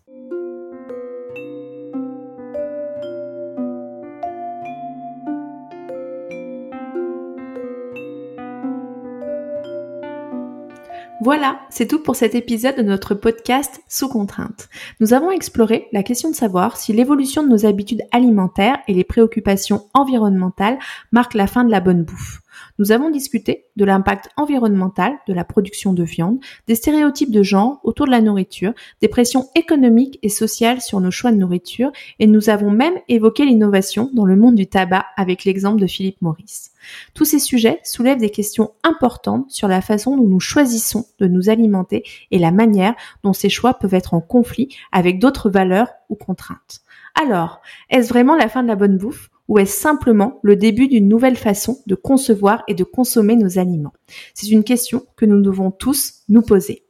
Voilà, 11.22 11.62
c'est 11.70 11.88
tout 11.88 12.04
pour 12.04 12.18
cet 12.18 12.36
épisode 12.36 12.76
de 12.76 12.82
notre 12.82 13.16
podcast 13.16 13.82
Sous 13.88 14.10
contrainte. 14.10 14.68
Nous 15.00 15.14
avons 15.14 15.32
exploré 15.32 15.88
la 15.94 16.04
question 16.04 16.30
de 16.30 16.36
savoir 16.36 16.76
si 16.76 16.92
l'évolution 16.92 17.44
de 17.44 17.48
nos 17.48 17.66
habitudes 17.66 18.02
alimentaires 18.12 18.80
et 18.90 18.94
les 18.94 19.06
préoccupations 19.06 19.88
environnementales 19.94 20.80
marquent 21.14 21.36
la 21.36 21.48
fin 21.48 21.64
de 21.64 21.72
la 21.72 21.80
bonne 21.80 22.04
bouffe. 22.04 22.43
Nous 22.80 22.92
avons 22.92 23.10
discuté 23.10 23.66
de 23.76 23.86
l'impact 23.86 24.30
environnemental 24.38 25.14
de 25.28 25.34
la 25.34 25.44
production 25.44 25.94
de 25.94 26.04
viande, 26.04 26.40
des 26.68 26.76
stéréotypes 26.76 27.32
de 27.32 27.44
genre 27.44 27.80
autour 27.84 28.06
de 28.06 28.12
la 28.12 28.22
nourriture, 28.22 28.74
des 29.02 29.08
pressions 29.08 29.48
économiques 29.56 30.20
et 30.22 30.30
sociales 30.30 30.82
sur 30.82 31.00
nos 31.00 31.12
choix 31.12 31.32
de 31.32 31.38
nourriture, 31.38 31.92
et 32.20 32.28
nous 32.28 32.50
avons 32.50 32.72
même 32.72 32.96
évoqué 33.08 33.46
l'innovation 33.46 34.10
dans 34.14 34.26
le 34.26 34.36
monde 34.36 34.56
du 34.56 34.68
tabac 34.68 35.06
avec 35.16 35.46
l'exemple 35.46 35.82
de 35.82 35.88
Philippe 35.88 36.22
Maurice. 36.22 36.72
Tous 37.14 37.26
ces 37.26 37.40
sujets 37.40 37.80
soulèvent 37.84 38.20
des 38.20 38.30
questions 38.30 38.72
importantes 38.84 39.50
sur 39.50 39.68
la 39.68 39.82
façon 39.82 40.18
dont 40.18 40.28
nous 40.28 40.40
choisissons 40.40 41.06
de 41.20 41.28
nous 41.28 41.50
alimenter 41.50 42.04
et 42.32 42.40
la 42.40 42.52
manière 42.52 42.96
dont 43.24 43.34
ces 43.34 43.50
choix 43.50 43.74
peuvent 43.74 43.94
être 43.94 44.14
en 44.14 44.22
conflit 44.22 44.76
avec 44.92 45.20
d'autres 45.20 45.50
valeurs 45.50 45.90
ou 46.10 46.16
contraintes. 46.16 46.82
Alors, 47.22 47.62
est-ce 47.90 48.10
vraiment 48.10 48.36
la 48.36 48.50
fin 48.50 48.64
de 48.64 48.68
la 48.68 48.76
bonne 48.76 48.98
bouffe? 48.98 49.30
Ou 49.48 49.60
est-ce 49.60 49.80
simplement 49.80 50.40
le 50.44 50.56
début 50.56 50.88
d'une 50.88 51.08
nouvelle 51.08 51.38
façon 51.38 51.80
de 51.86 51.96
concevoir 51.96 52.64
et 52.68 52.74
de 52.74 52.84
consommer 52.84 53.36
nos 53.36 53.60
aliments 53.60 53.94
C'est 54.34 54.50
une 54.50 54.64
question 54.64 55.06
que 55.16 55.26
nous 55.26 55.42
devons 55.42 55.72
tous 55.72 56.22
nous 56.30 56.42
poser. 56.42 56.84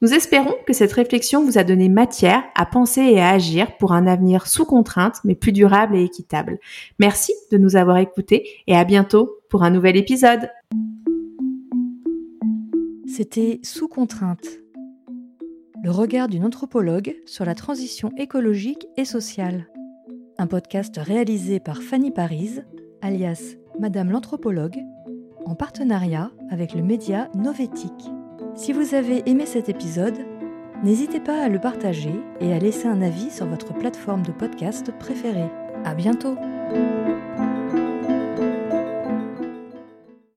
Nous 0.00 0.14
espérons 0.14 0.54
que 0.64 0.72
cette 0.72 0.92
réflexion 0.92 1.44
vous 1.44 1.58
a 1.58 1.64
donné 1.64 1.88
matière 1.88 2.44
à 2.54 2.66
penser 2.66 3.00
et 3.00 3.20
à 3.20 3.30
agir 3.30 3.76
pour 3.78 3.92
un 3.92 4.06
avenir 4.06 4.46
sous 4.46 4.64
contrainte 4.64 5.16
mais 5.24 5.34
plus 5.34 5.50
durable 5.50 5.96
et 5.96 6.04
équitable. 6.04 6.60
Merci 7.00 7.32
de 7.50 7.58
nous 7.58 7.74
avoir 7.74 7.98
écoutés 7.98 8.48
et 8.68 8.76
à 8.76 8.84
bientôt 8.84 9.40
pour 9.50 9.64
un 9.64 9.70
nouvel 9.70 9.96
épisode. 9.96 10.50
C'était 13.08 13.58
Sous 13.64 13.88
contrainte, 13.88 14.46
le 15.82 15.90
regard 15.90 16.28
d'une 16.28 16.44
anthropologue 16.44 17.16
sur 17.26 17.44
la 17.44 17.56
transition 17.56 18.12
écologique 18.16 18.86
et 18.96 19.04
sociale 19.04 19.66
un 20.38 20.46
podcast 20.46 20.96
réalisé 20.96 21.60
par 21.60 21.82
Fanny 21.82 22.10
Paris, 22.10 22.60
alias 23.02 23.56
Madame 23.78 24.10
l'anthropologue, 24.10 24.78
en 25.44 25.54
partenariat 25.54 26.30
avec 26.50 26.74
le 26.74 26.82
média 26.82 27.28
Novétique. 27.34 28.10
Si 28.54 28.72
vous 28.72 28.94
avez 28.94 29.28
aimé 29.28 29.46
cet 29.46 29.68
épisode, 29.68 30.18
N'hésitez 30.84 31.18
pas 31.18 31.42
à 31.42 31.48
le 31.48 31.58
partager 31.58 32.14
et 32.40 32.52
à 32.52 32.58
laisser 32.60 32.86
un 32.86 33.02
avis 33.02 33.32
sur 33.32 33.46
votre 33.46 33.74
plateforme 33.74 34.22
de 34.22 34.30
podcast 34.30 34.92
préférée. 35.00 35.50
À 35.84 35.94
bientôt! 35.94 36.36